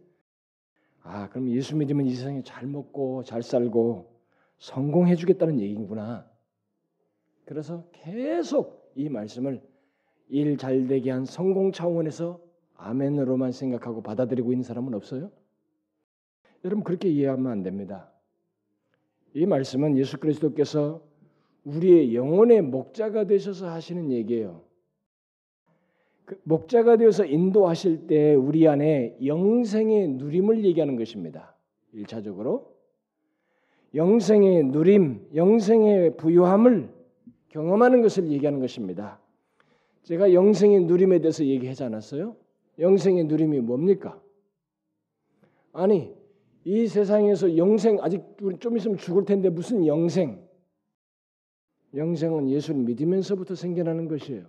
아 1.02 1.28
그럼 1.30 1.50
예수 1.50 1.76
믿으면 1.76 2.06
이 2.06 2.14
세상에 2.14 2.42
잘 2.42 2.66
먹고 2.66 3.24
잘 3.24 3.42
살고 3.42 4.12
성공해 4.58 5.16
주겠다는 5.16 5.60
얘기구나. 5.60 6.30
그래서 7.44 7.84
계속 7.92 8.92
이 8.94 9.08
말씀을 9.08 9.62
일 10.28 10.56
잘 10.56 10.86
되게 10.86 11.10
한 11.10 11.24
성공 11.24 11.72
차원에서 11.72 12.40
아멘으로만 12.76 13.52
생각하고 13.52 14.02
받아들이고 14.02 14.52
있는 14.52 14.62
사람은 14.62 14.94
없어요? 14.94 15.30
여러분 16.64 16.84
그렇게 16.84 17.08
이해하면 17.08 17.50
안 17.50 17.62
됩니다. 17.62 18.10
이 19.34 19.46
말씀은 19.46 19.96
예수 19.96 20.18
그리스도께서 20.18 21.02
우리의 21.64 22.14
영혼의 22.14 22.62
목자가 22.62 23.24
되셔서 23.24 23.68
하시는 23.68 24.10
얘기예요. 24.10 24.62
그 26.24 26.40
목자가 26.44 26.96
되어서 26.96 27.24
인도하실 27.24 28.06
때 28.06 28.34
우리 28.34 28.68
안에 28.68 29.16
영생의 29.24 30.08
누림을 30.08 30.64
얘기하는 30.64 30.96
것입니다. 30.96 31.56
1차적으로 31.94 32.66
영생의 33.94 34.64
누림, 34.64 35.28
영생의 35.34 36.16
부유함을 36.16 36.88
경험하는 37.48 38.02
것을 38.02 38.30
얘기하는 38.30 38.60
것입니다. 38.60 39.20
제가 40.04 40.32
영생의 40.32 40.84
누림에 40.84 41.20
대해서 41.20 41.44
얘기하지 41.44 41.84
않았어요? 41.84 42.36
영생의 42.78 43.24
누림이 43.24 43.60
뭡니까? 43.60 44.20
아니, 45.72 46.14
이 46.64 46.86
세상에서 46.86 47.56
영생 47.56 47.98
아직 48.00 48.22
좀 48.60 48.76
있으면 48.76 48.96
죽을 48.96 49.24
텐데 49.24 49.48
무슨 49.48 49.86
영생? 49.86 50.40
영생은 51.94 52.48
예수를 52.48 52.80
믿으면서부터 52.80 53.54
생겨나는 53.54 54.08
것이에요. 54.08 54.44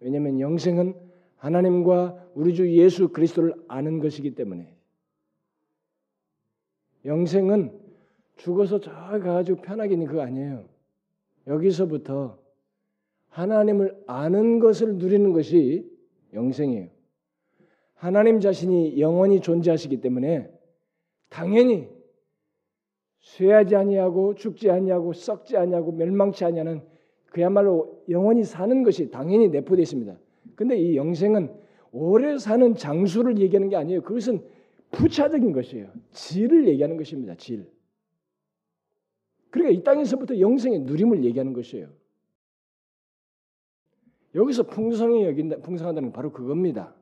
왜냐하면 0.00 0.40
영생은 0.40 0.94
하나님과 1.36 2.30
우리 2.34 2.54
주 2.54 2.70
예수 2.70 3.08
그리스도를 3.08 3.54
아는 3.68 3.98
것이기 3.98 4.34
때문에 4.34 4.74
영생은 7.04 7.78
죽어서 8.36 8.80
저 8.80 8.90
가가지고 8.90 9.62
편하게 9.62 9.94
있는 9.94 10.06
그거 10.06 10.22
아니에요. 10.22 10.64
여기서부터 11.46 12.38
하나님을 13.28 14.02
아는 14.06 14.58
것을 14.58 14.96
누리는 14.96 15.32
것이 15.32 15.90
영생이에요. 16.32 16.88
하나님 17.94 18.40
자신이 18.40 19.00
영원히 19.00 19.40
존재하시기 19.40 20.00
때문에 20.00 20.57
당연히 21.28 21.88
쇠하지 23.20 23.76
아니하고 23.76 24.34
죽지 24.34 24.70
아니하고 24.70 25.12
썩지 25.12 25.56
아니하고 25.56 25.92
멸망치 25.92 26.44
아니하는 26.44 26.82
그야말로 27.26 28.02
영원히 28.08 28.44
사는 28.44 28.82
것이 28.82 29.10
당연히 29.10 29.48
내포되어 29.48 29.82
있습니다. 29.82 30.18
근데 30.54 30.78
이 30.78 30.96
영생은 30.96 31.54
오래 31.92 32.38
사는 32.38 32.74
장수를 32.74 33.38
얘기하는 33.38 33.68
게 33.68 33.76
아니에요. 33.76 34.02
그것은 34.02 34.42
부차적인 34.90 35.52
것이에요. 35.52 35.90
질을 36.12 36.68
얘기하는 36.68 36.96
것입니다. 36.96 37.34
질. 37.34 37.70
그러니까 39.50 39.78
이 39.78 39.82
땅에서부터 39.82 40.40
영생의 40.40 40.80
누림을 40.80 41.24
얘기하는 41.24 41.52
것이에요. 41.52 41.88
여기서 44.34 44.64
풍성히 44.64 45.24
여긴다, 45.24 45.58
풍성하다는 45.58 46.12
바로 46.12 46.32
그겁니다. 46.32 46.94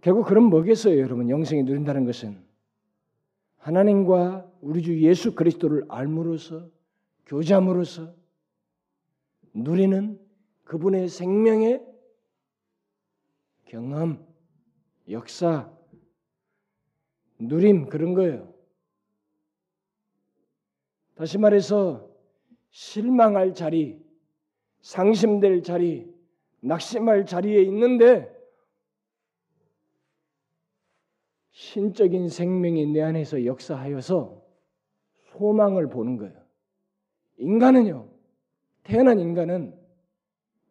결국 0.00 0.26
그럼 0.26 0.44
뭐겠어요, 0.44 0.98
여러분? 0.98 1.28
영생이 1.28 1.64
누린다는 1.64 2.04
것은 2.04 2.42
하나님과 3.56 4.50
우리 4.60 4.82
주 4.82 5.00
예수 5.02 5.34
그리스도를 5.34 5.84
알므로써 5.88 6.68
교제함으로써 7.26 8.14
누리는 9.54 10.18
그분의 10.64 11.08
생명의 11.08 11.84
경험, 13.64 14.26
역사, 15.10 15.70
누림 17.38 17.88
그런 17.88 18.14
거예요. 18.14 18.54
다시 21.14 21.38
말해서 21.38 22.08
실망할 22.70 23.54
자리, 23.54 24.00
상심될 24.80 25.62
자리, 25.62 26.08
낙심할 26.60 27.26
자리에 27.26 27.62
있는데 27.62 28.37
신적인 31.58 32.28
생명이 32.28 32.86
내 32.86 33.02
안에서 33.02 33.44
역사하여서 33.44 34.40
소망을 35.32 35.88
보는 35.88 36.16
거예요. 36.16 36.40
인간은요, 37.38 38.08
태어난 38.84 39.18
인간은 39.18 39.76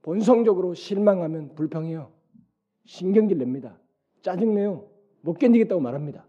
본성적으로 0.01 0.73
실망하면 0.73 1.55
불평해요. 1.55 2.13
신경질 2.85 3.37
냅니다. 3.37 3.77
짜증내요. 4.21 4.89
못 5.19 5.33
견디겠다고 5.33 5.81
말합니다. 5.81 6.25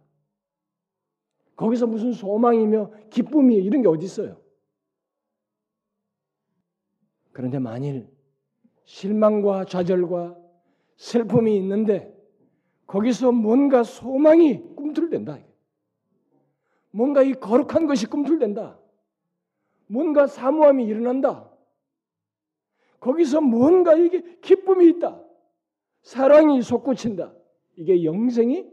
거기서 1.55 1.87
무슨 1.87 2.13
소망이며 2.13 2.91
기쁨이 3.11 3.55
이런 3.55 3.81
게 3.83 3.87
어디 3.87 4.07
있어요? 4.07 4.41
그런데 7.31 7.61
만일 7.61 8.11
실망과 8.87 9.67
좌절과 9.67 10.37
슬픔이 10.97 11.57
있는데 11.59 12.18
거기서 12.89 13.33
뭔가 13.33 13.83
소망이 13.85 14.75
꿈틀댄다. 14.75 15.39
뭔가 16.91 17.23
이 17.23 17.35
거룩한 17.35 17.87
것이 17.87 18.07
꿈틀댄다. 18.07 18.79
뭔가 19.87 20.27
사모함이 20.27 20.87
일어난다. 20.87 21.51
거기서 22.99 23.43
뭔가 23.43 23.95
이게 23.95 24.23
기쁨이 24.41 24.89
있다. 24.89 25.23
사랑이 26.01 26.63
솟구친다. 26.63 27.35
이게 27.77 28.05
영생이 28.05 28.67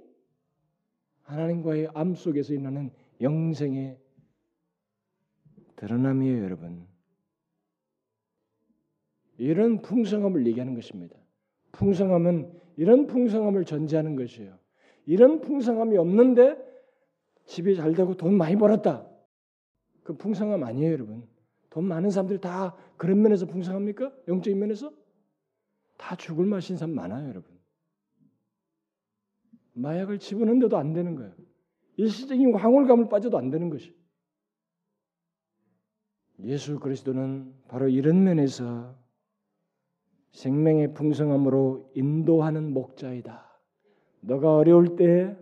하나님과의 1.23 1.89
암 1.93 2.15
속에서 2.15 2.53
일어나는 2.53 2.91
영생의 3.19 3.99
드러남이에요, 5.75 6.41
여러분. 6.41 6.87
이런 9.37 9.81
풍성함을 9.81 10.47
얘기하는 10.47 10.73
것입니다. 10.73 11.17
풍성함은 11.73 12.64
이런 12.77 13.07
풍성함을 13.07 13.65
전제하는 13.65 14.15
것이에요. 14.15 14.57
이런 15.05 15.41
풍성함이 15.41 15.97
없는데 15.97 16.57
집이 17.45 17.75
잘 17.75 17.93
되고 17.93 18.15
돈 18.15 18.37
많이 18.37 18.55
벌었다. 18.55 19.07
그 20.03 20.15
풍성함 20.15 20.63
아니에요, 20.63 20.91
여러분. 20.91 21.27
돈 21.69 21.85
많은 21.85 22.09
사람들이 22.09 22.39
다 22.39 22.75
그런 22.97 23.21
면에서 23.21 23.45
풍성합니까? 23.45 24.11
영적인 24.27 24.57
면에서? 24.59 24.91
다 25.97 26.15
죽을 26.15 26.45
맛인 26.45 26.77
사람 26.77 26.95
많아요, 26.95 27.29
여러분. 27.29 27.55
마약을 29.73 30.19
집어넣는데도 30.19 30.77
안 30.77 30.93
되는 30.93 31.15
거예요. 31.15 31.33
일시적인 31.97 32.55
황홀감을 32.55 33.09
빠져도 33.09 33.37
안 33.37 33.49
되는 33.49 33.69
것이. 33.69 33.95
예수 36.43 36.79
그리스도는 36.79 37.53
바로 37.67 37.87
이런 37.87 38.23
면에서 38.23 38.95
생명의 40.35 40.93
풍성함으로 40.93 41.89
인도하는 41.93 42.73
목자이다. 42.73 43.57
너가 44.19 44.57
어려울 44.57 44.97
때, 44.97 45.35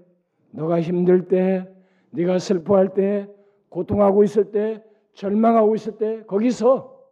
너가 0.51 0.81
힘들 0.81 1.27
때, 1.27 1.67
네가 2.11 2.37
슬퍼할 2.37 2.93
때, 2.93 3.27
고통하고 3.69 4.23
있을 4.23 4.51
때, 4.51 4.83
절망하고 5.13 5.73
있을 5.73 5.97
때 5.97 6.23
거기서 6.25 7.03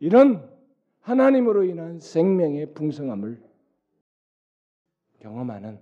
이런 0.00 0.50
하나님으로 1.00 1.62
인한 1.62 2.00
생명의 2.00 2.74
풍성함을 2.74 3.40
경험하는 5.20 5.78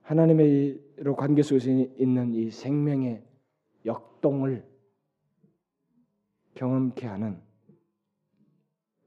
하나님의로 0.00 1.14
관계 1.16 1.42
속에서 1.42 1.70
있는 1.70 2.32
이 2.32 2.50
생명의 2.50 3.22
역동을 3.84 4.64
경험케 6.54 7.06
하는 7.06 7.51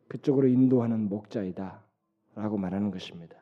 그쪽으로 0.08 0.47
인도하는 0.47 1.10
목자이다 1.10 1.84
라고 2.36 2.58
말하는 2.58 2.91
것입니다. 2.91 3.38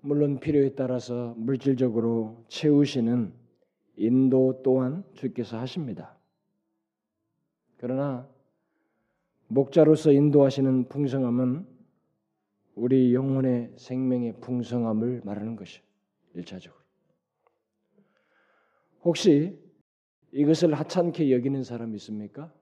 물론 0.00 0.38
필요에 0.38 0.74
따라서 0.74 1.34
물질적으로 1.36 2.44
채우시는 2.48 3.32
인도 3.96 4.60
또한 4.62 5.04
주께서 5.14 5.58
하십니다. 5.58 6.16
그러나 7.78 8.28
목자로서 9.48 10.12
인도하시는 10.12 10.88
풍성함은 10.88 11.66
우리 12.74 13.14
영혼의 13.14 13.72
생명의 13.76 14.34
풍성함을 14.40 15.22
말하는 15.24 15.56
것이 15.56 15.80
일차적으로. 16.34 16.80
혹시 19.02 19.58
이것을 20.32 20.74
하찮게 20.74 21.32
여기는 21.32 21.64
사람 21.64 21.94
있습니까? 21.94 22.52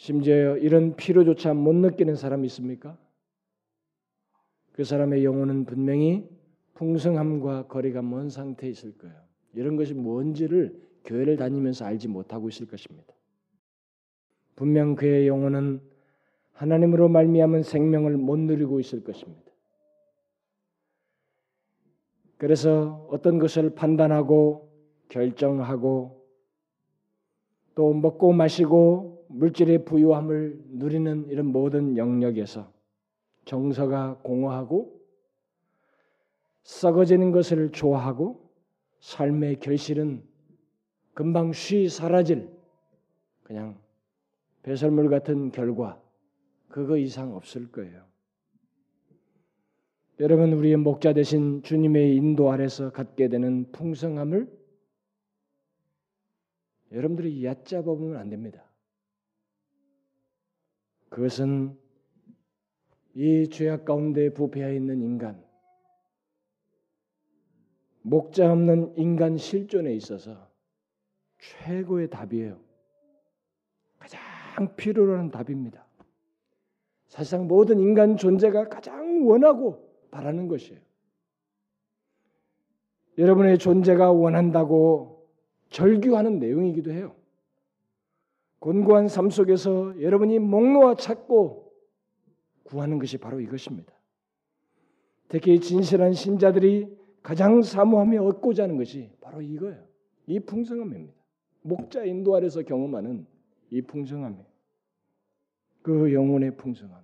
심지어 0.00 0.56
이런 0.56 0.96
피로조차 0.96 1.52
못 1.52 1.74
느끼는 1.74 2.16
사람 2.16 2.46
있습니까? 2.46 2.96
그 4.72 4.82
사람의 4.82 5.26
영혼은 5.26 5.66
분명히 5.66 6.26
풍성함과 6.72 7.66
거리가 7.66 8.00
먼 8.00 8.30
상태에 8.30 8.70
있을 8.70 8.96
거예요. 8.96 9.14
이런 9.52 9.76
것이 9.76 9.92
뭔지를 9.92 10.80
교회를 11.04 11.36
다니면서 11.36 11.84
알지 11.84 12.08
못하고 12.08 12.48
있을 12.48 12.66
것입니다. 12.66 13.12
분명 14.56 14.94
그의 14.94 15.28
영혼은 15.28 15.82
하나님으로 16.52 17.10
말미암은 17.10 17.62
생명을 17.62 18.16
못 18.16 18.38
누리고 18.38 18.80
있을 18.80 19.04
것입니다. 19.04 19.52
그래서 22.38 23.06
어떤 23.10 23.38
것을 23.38 23.74
판단하고 23.74 24.72
결정하고 25.10 26.26
또 27.74 27.92
먹고 27.92 28.32
마시고 28.32 29.19
물질의 29.30 29.84
부유함을 29.84 30.60
누리는 30.70 31.28
이런 31.28 31.46
모든 31.46 31.96
영역에서 31.96 32.72
정서가 33.44 34.18
공허하고 34.22 35.00
썩어지는 36.62 37.30
것을 37.30 37.70
좋아하고 37.70 38.50
삶의 39.00 39.60
결실은 39.60 40.22
금방 41.14 41.52
쉬 41.52 41.88
사라질 41.88 42.50
그냥 43.42 43.78
배설물 44.62 45.08
같은 45.08 45.52
결과 45.52 46.00
그거 46.68 46.96
이상 46.96 47.34
없을 47.34 47.70
거예요. 47.70 48.04
여러분 50.18 50.52
우리의 50.52 50.76
목자 50.76 51.14
되신 51.14 51.62
주님의 51.62 52.14
인도 52.16 52.50
아래서 52.50 52.90
갖게 52.90 53.28
되는 53.28 53.70
풍성함을 53.72 54.50
여러분들이 56.92 57.44
얕잡아 57.44 57.82
보면 57.82 58.16
안 58.16 58.28
됩니다. 58.28 58.69
그것은 61.10 61.76
이 63.14 63.48
죄악 63.50 63.84
가운데 63.84 64.32
부패하 64.32 64.70
있는 64.70 65.02
인간 65.02 65.44
목자 68.02 68.50
없는 68.50 68.96
인간 68.96 69.36
실존에 69.36 69.92
있어서 69.94 70.48
최고의 71.38 72.08
답이에요. 72.10 72.58
가장 73.98 74.76
필요로 74.76 75.14
하는 75.14 75.30
답입니다. 75.30 75.86
사실상 77.08 77.48
모든 77.48 77.80
인간 77.80 78.16
존재가 78.16 78.68
가장 78.68 79.26
원하고 79.26 79.90
바라는 80.10 80.48
것이에요. 80.48 80.80
여러분의 83.18 83.58
존재가 83.58 84.12
원한다고 84.12 85.28
절규하는 85.68 86.38
내용이기도 86.38 86.92
해요. 86.92 87.19
곤고한 88.60 89.08
삶 89.08 89.30
속에서 89.30 90.00
여러분이 90.00 90.38
목놓아 90.38 90.94
찾고 90.94 91.72
구하는 92.64 92.98
것이 92.98 93.18
바로 93.18 93.40
이것입니다. 93.40 93.92
특히 95.28 95.60
진실한 95.60 96.12
신자들이 96.12 96.96
가장 97.22 97.62
사모하며 97.62 98.22
얻고자 98.22 98.64
하는 98.64 98.76
것이 98.76 99.10
바로 99.20 99.40
이거예요. 99.40 99.82
이 100.26 100.40
풍성함입니다. 100.40 101.14
목자 101.62 102.04
인도 102.04 102.34
아래서 102.34 102.62
경험하는 102.62 103.26
이 103.70 103.82
풍성함이에요. 103.82 104.46
그 105.82 106.12
영혼의 106.12 106.56
풍성함. 106.56 107.00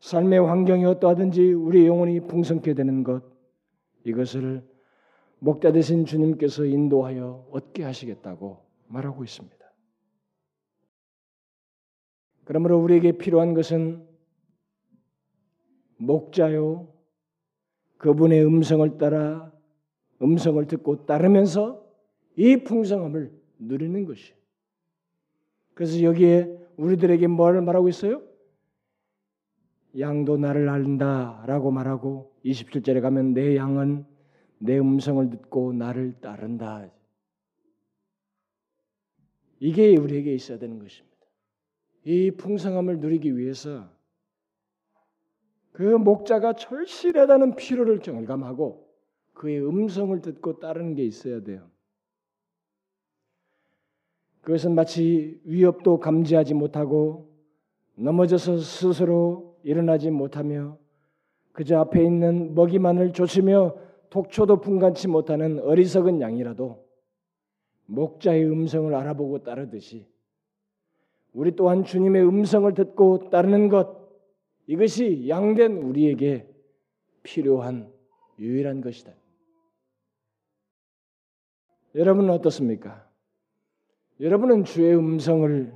삶의 0.00 0.38
환경이 0.40 0.84
어떠하든지 0.84 1.52
우리 1.52 1.86
영혼이 1.86 2.20
풍성케 2.20 2.74
되는 2.74 3.02
것 3.02 3.22
이것을 4.04 4.62
목자 5.38 5.72
되신 5.72 6.04
주님께서 6.04 6.64
인도하여 6.64 7.48
얻게 7.50 7.84
하시겠다고 7.84 8.58
말하고 8.86 9.24
있습니다. 9.24 9.63
그러므로 12.44 12.78
우리에게 12.78 13.12
필요한 13.12 13.54
것은 13.54 14.06
목자요 15.96 16.92
그분의 17.98 18.44
음성을 18.44 18.98
따라 18.98 19.52
음성을 20.20 20.64
듣고 20.66 21.06
따르면서 21.06 21.84
이 22.36 22.56
풍성함을 22.64 23.32
누리는 23.58 24.04
것이. 24.04 24.34
그래서 25.74 26.02
여기에 26.02 26.58
우리들에게 26.76 27.26
뭘 27.26 27.60
말하고 27.62 27.88
있어요? 27.88 28.22
양도 29.98 30.36
나를 30.36 30.68
알다라고 30.68 31.70
말하고 31.70 32.34
27절에 32.44 33.00
가면 33.00 33.34
내 33.34 33.56
양은 33.56 34.04
내 34.58 34.78
음성을 34.78 35.30
듣고 35.30 35.72
나를 35.72 36.20
따른다. 36.20 36.90
이게 39.60 39.96
우리에게 39.96 40.34
있어야 40.34 40.58
되는 40.58 40.78
것입니다. 40.78 41.13
이 42.04 42.30
풍성함을 42.30 43.00
누리기 43.00 43.36
위해서 43.36 43.88
그 45.72 45.82
목자가 45.82 46.52
절실하다는 46.52 47.56
필요를 47.56 47.98
경감하고 48.00 48.86
그의 49.32 49.66
음성을 49.66 50.20
듣고 50.20 50.60
따르는 50.60 50.94
게 50.94 51.04
있어야 51.04 51.42
돼요. 51.42 51.68
그것은 54.42 54.74
마치 54.74 55.40
위협도 55.44 55.98
감지하지 55.98 56.54
못하고 56.54 57.34
넘어져서 57.96 58.58
스스로 58.58 59.58
일어나지 59.62 60.10
못하며 60.10 60.78
그저 61.52 61.78
앞에 61.78 62.04
있는 62.04 62.54
먹이만을 62.54 63.12
좇으며 63.12 63.76
독초도 64.10 64.60
분간치 64.60 65.08
못하는 65.08 65.58
어리석은 65.60 66.20
양이라도 66.20 66.84
목자의 67.86 68.44
음성을 68.44 68.94
알아보고 68.94 69.42
따르듯이 69.42 70.06
우리 71.34 71.54
또한 71.56 71.84
주님의 71.84 72.26
음성을 72.26 72.72
듣고 72.72 73.28
따르는 73.28 73.68
것 73.68 74.04
이것이 74.66 75.28
양된 75.28 75.78
우리에게 75.82 76.48
필요한 77.22 77.92
유일한 78.38 78.80
것이다. 78.80 79.12
여러분은 81.94 82.30
어떻습니까? 82.30 83.08
여러분은 84.20 84.64
주의 84.64 84.96
음성을 84.96 85.74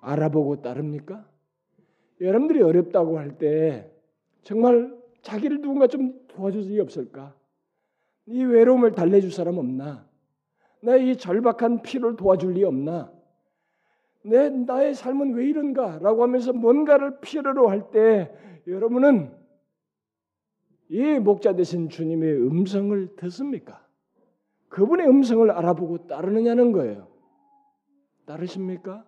알아보고 0.00 0.62
따릅니까? 0.62 1.28
여러분들이 2.20 2.62
어렵다고 2.62 3.18
할 3.18 3.38
때 3.38 3.90
정말 4.42 4.96
자기를 5.22 5.60
누군가 5.60 5.86
좀 5.88 6.20
도와줄 6.28 6.62
수 6.64 6.80
없을까? 6.80 7.34
이 8.26 8.44
외로움을 8.44 8.92
달래줄 8.92 9.32
사람 9.32 9.58
없나? 9.58 10.08
내이 10.80 11.16
절박한 11.16 11.82
피를 11.82 12.16
도와줄 12.16 12.54
리 12.54 12.64
없나? 12.64 13.12
내 14.24 14.48
나의 14.50 14.94
삶은 14.94 15.34
왜 15.34 15.46
이런가라고 15.46 16.22
하면서 16.22 16.52
뭔가를 16.52 17.20
필요로 17.20 17.68
할 17.68 17.90
때 17.90 18.32
여러분은 18.66 19.32
이 20.88 21.18
목자 21.18 21.54
되신 21.54 21.88
주님의 21.88 22.34
음성을 22.46 23.16
듣습니까? 23.16 23.84
그분의 24.68 25.08
음성을 25.08 25.50
알아보고 25.50 26.06
따르느냐는 26.06 26.72
거예요. 26.72 27.08
따르십니까? 28.26 29.04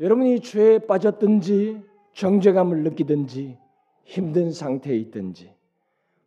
여러분이 0.00 0.40
죄에 0.40 0.80
빠졌든지 0.80 1.82
정죄감을 2.14 2.82
느끼든지 2.84 3.58
힘든 4.04 4.50
상태에 4.50 4.96
있든지 4.96 5.54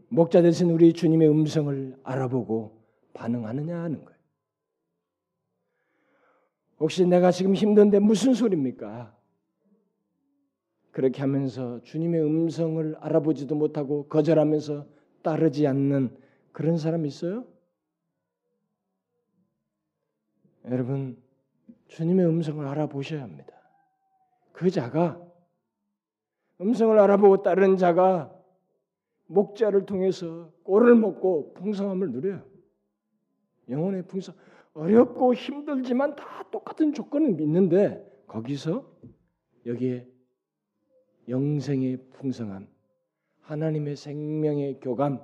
목자 0.09 0.41
되신 0.41 0.69
우리 0.71 0.93
주님의 0.93 1.29
음성을 1.29 1.95
알아보고 2.03 2.77
반응하느냐 3.13 3.77
하는 3.81 4.03
거예요. 4.05 4.19
혹시 6.79 7.05
내가 7.05 7.31
지금 7.31 7.53
힘든데 7.55 7.99
무슨 7.99 8.33
소리입니까? 8.33 9.15
그렇게 10.91 11.21
하면서 11.21 11.81
주님의 11.81 12.21
음성을 12.23 12.95
알아보지도 12.99 13.55
못하고 13.55 14.07
거절하면서 14.07 14.85
따르지 15.23 15.65
않는 15.67 16.15
그런 16.51 16.77
사람 16.77 17.05
있어요? 17.05 17.45
여러분, 20.65 21.17
주님의 21.87 22.25
음성을 22.27 22.65
알아보셔야 22.65 23.23
합니다. 23.23 23.53
그 24.51 24.69
자가 24.69 25.19
음성을 26.61 26.97
알아보고 26.97 27.41
따르는 27.41 27.77
자가 27.77 28.33
목자를 29.27 29.85
통해서 29.85 30.51
꼴을 30.63 30.95
먹고 30.95 31.53
풍성함을 31.55 32.11
누려요. 32.11 32.43
영혼의 33.69 34.03
풍성 34.03 34.35
어렵고 34.73 35.33
힘들지만 35.33 36.15
다 36.15 36.49
똑같은 36.51 36.93
조건을 36.93 37.33
믿는데 37.33 38.03
거기서 38.27 38.91
여기에 39.65 40.07
영생의 41.29 42.09
풍성함, 42.13 42.67
하나님의 43.41 43.95
생명의 43.95 44.79
교감, 44.79 45.21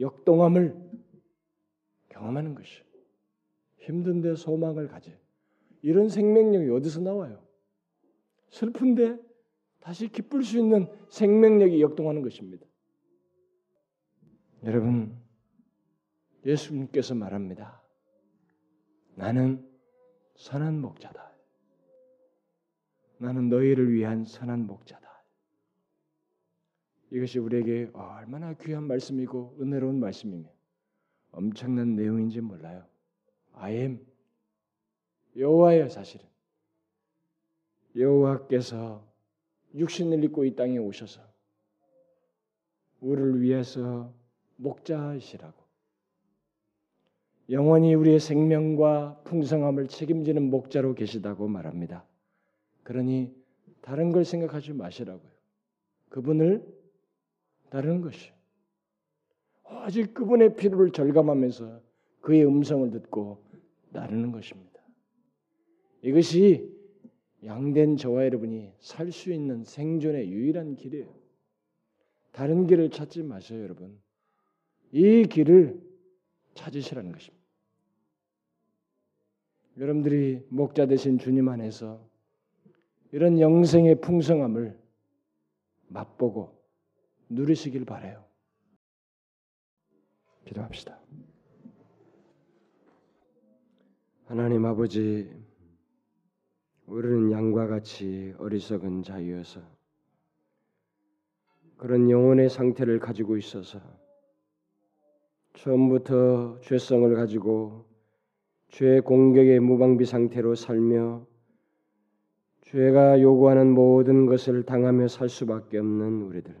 역동함을 0.00 0.90
경험하는 2.08 2.54
것이 2.54 2.82
힘든데 3.78 4.36
소망을 4.36 4.88
가져. 4.88 5.12
이런 5.82 6.08
생명력이 6.08 6.70
어디서 6.70 7.00
나와요? 7.00 7.44
슬픈데 8.50 9.18
다시 9.80 10.08
기쁠 10.08 10.44
수 10.44 10.58
있는 10.58 10.86
생명력이 11.08 11.80
역동하는 11.82 12.22
것입니다. 12.22 12.64
여러분, 14.64 15.16
예수님께서 16.46 17.14
말합니다. 17.14 17.81
나는 19.14 19.68
선한 20.36 20.80
목자다. 20.80 21.32
나는 23.18 23.48
너희를 23.48 23.92
위한 23.92 24.24
선한 24.24 24.66
목자다. 24.66 25.02
이것이 27.10 27.38
우리에게 27.38 27.90
얼마나 27.92 28.54
귀한 28.54 28.84
말씀이고 28.84 29.58
은혜로운 29.60 30.00
말씀이며 30.00 30.48
엄청난 31.30 31.94
내용인지 31.94 32.40
몰라요. 32.40 32.86
I 33.52 33.74
am 33.74 34.06
여호와예요, 35.36 35.88
사실은. 35.88 36.26
여호와께서 37.94 39.06
육신을 39.74 40.24
입고 40.24 40.44
이 40.44 40.56
땅에 40.56 40.78
오셔서 40.78 41.20
우리를 43.00 43.40
위해서 43.40 44.14
목자이시라고 44.56 45.61
영원히 47.52 47.94
우리의 47.94 48.18
생명과 48.18 49.20
풍성함을 49.24 49.88
책임지는 49.88 50.48
목자로 50.48 50.94
계시다고 50.94 51.48
말합니다. 51.48 52.06
그러니 52.82 53.30
다른 53.82 54.10
걸 54.10 54.24
생각하지 54.24 54.72
마시라고요. 54.72 55.30
그분을 56.08 56.66
다른 57.68 58.00
것이 58.00 58.30
오직 59.86 60.14
그분의 60.14 60.56
필요를 60.56 60.92
절감하면서 60.92 61.80
그의 62.22 62.46
음성을 62.46 62.90
듣고 62.90 63.44
따르는 63.92 64.32
것입니다. 64.32 64.80
이것이 66.00 66.72
양된 67.44 67.98
저와 67.98 68.24
여러분이 68.24 68.72
살 68.80 69.12
수 69.12 69.30
있는 69.30 69.62
생존의 69.64 70.30
유일한 70.30 70.76
길이에요. 70.76 71.12
다른 72.30 72.66
길을 72.66 72.90
찾지 72.90 73.24
마세요, 73.24 73.62
여러분. 73.62 74.00
이 74.90 75.24
길을 75.24 75.78
찾으시라는 76.54 77.12
것입니다. 77.12 77.41
여러분들이 79.78 80.44
목자 80.50 80.86
되신 80.86 81.18
주님 81.18 81.48
안에서 81.48 82.06
이런 83.12 83.40
영생의 83.40 84.00
풍성함을 84.00 84.78
맛보고 85.88 86.62
누리시길 87.28 87.84
바래요. 87.84 88.24
기도합시다. 90.44 90.98
하나님 94.26 94.64
아버지 94.64 95.30
우리는 96.86 97.30
양과 97.32 97.66
같이 97.66 98.34
어리석은 98.38 99.02
자유여서 99.02 99.60
그런 101.76 102.10
영혼의 102.10 102.48
상태를 102.48 102.98
가지고 102.98 103.36
있어서 103.36 103.80
처음부터 105.54 106.60
죄성을 106.60 107.14
가지고 107.14 107.91
죄의 108.72 109.02
공격의 109.02 109.60
무방비 109.60 110.06
상태로 110.06 110.54
살며 110.54 111.26
죄가 112.62 113.20
요구하는 113.20 113.74
모든 113.74 114.24
것을 114.24 114.62
당하며 114.62 115.08
살 115.08 115.28
수밖에 115.28 115.76
없는 115.76 116.22
우리들. 116.22 116.56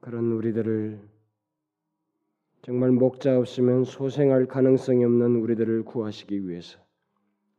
그런 0.00 0.32
우리들을 0.32 1.00
정말 2.62 2.92
목자 2.92 3.38
없으면 3.38 3.84
소생할 3.84 4.46
가능성이 4.46 5.04
없는 5.04 5.36
우리들을 5.36 5.84
구하시기 5.84 6.48
위해서 6.48 6.78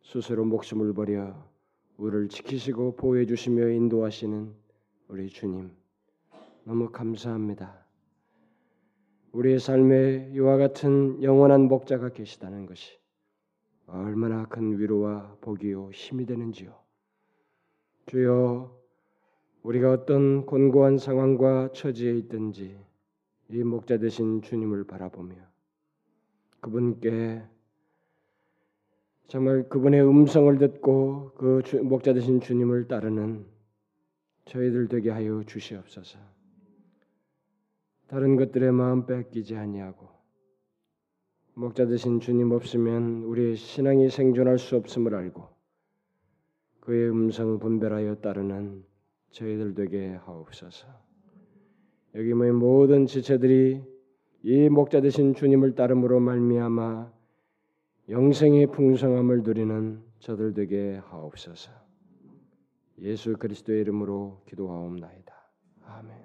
스스로 0.01 0.43
목숨을 0.45 0.93
버려 0.93 1.35
우리를 1.97 2.29
지키시고 2.29 2.95
보호해 2.95 3.27
주시며 3.27 3.69
인도하시는 3.69 4.51
우리 5.09 5.29
주님 5.29 5.69
너무 6.63 6.89
감사합니다. 6.89 7.84
우리의 9.35 9.59
삶에 9.59 10.31
이와 10.33 10.55
같은 10.55 11.21
영원한 11.21 11.67
목자가 11.67 12.07
계시다는 12.09 12.65
것이 12.65 12.97
얼마나 13.85 14.45
큰 14.45 14.79
위로와 14.79 15.35
복이요 15.41 15.91
힘이 15.91 16.25
되는지요. 16.25 16.73
주여 18.05 18.73
우리가 19.63 19.91
어떤 19.91 20.45
곤고한 20.45 20.97
상황과 20.97 21.73
처지에 21.73 22.17
있든지 22.19 22.79
이 23.49 23.63
목자 23.63 23.97
되신 23.97 24.41
주님을 24.41 24.85
바라보며 24.85 25.35
그분께 26.61 27.43
정말 29.27 29.67
그분의 29.67 30.01
음성을 30.07 30.57
듣고 30.57 31.33
그 31.35 31.61
목자 31.83 32.13
되신 32.13 32.39
주님을 32.39 32.87
따르는 32.87 33.45
저희들 34.45 34.87
되게 34.87 35.09
하여 35.09 35.43
주시옵소서. 35.43 36.34
다른 38.07 38.35
것들의 38.35 38.71
마음 38.71 39.05
뺏기지 39.05 39.55
아니하고 39.55 40.07
목자 41.55 41.87
되신 41.87 42.19
주님 42.19 42.51
없으면 42.51 43.23
우리의 43.23 43.55
신앙이 43.55 44.09
생존할 44.09 44.59
수 44.59 44.75
없음을 44.75 45.15
알고 45.15 45.47
그의 46.81 47.09
음성 47.09 47.59
분별하여 47.59 48.15
따르는 48.15 48.83
저희들 49.31 49.73
되게 49.73 50.13
하옵소서. 50.13 50.87
여기 52.15 52.33
모인 52.33 52.55
모든 52.55 53.05
지체들이 53.05 53.83
이 54.43 54.69
목자 54.69 55.01
되신 55.01 55.33
주님을 55.33 55.75
따름으로 55.75 56.19
말미암아 56.19 57.11
영생의 58.09 58.67
풍성함을 58.67 59.41
누리는 59.43 60.03
저들 60.19 60.53
되게 60.53 60.97
하옵소서. 61.05 61.71
예수 62.99 63.33
그리스도의 63.33 63.81
이름으로 63.81 64.41
기도하옵나이다. 64.45 65.33
아멘. 65.85 66.24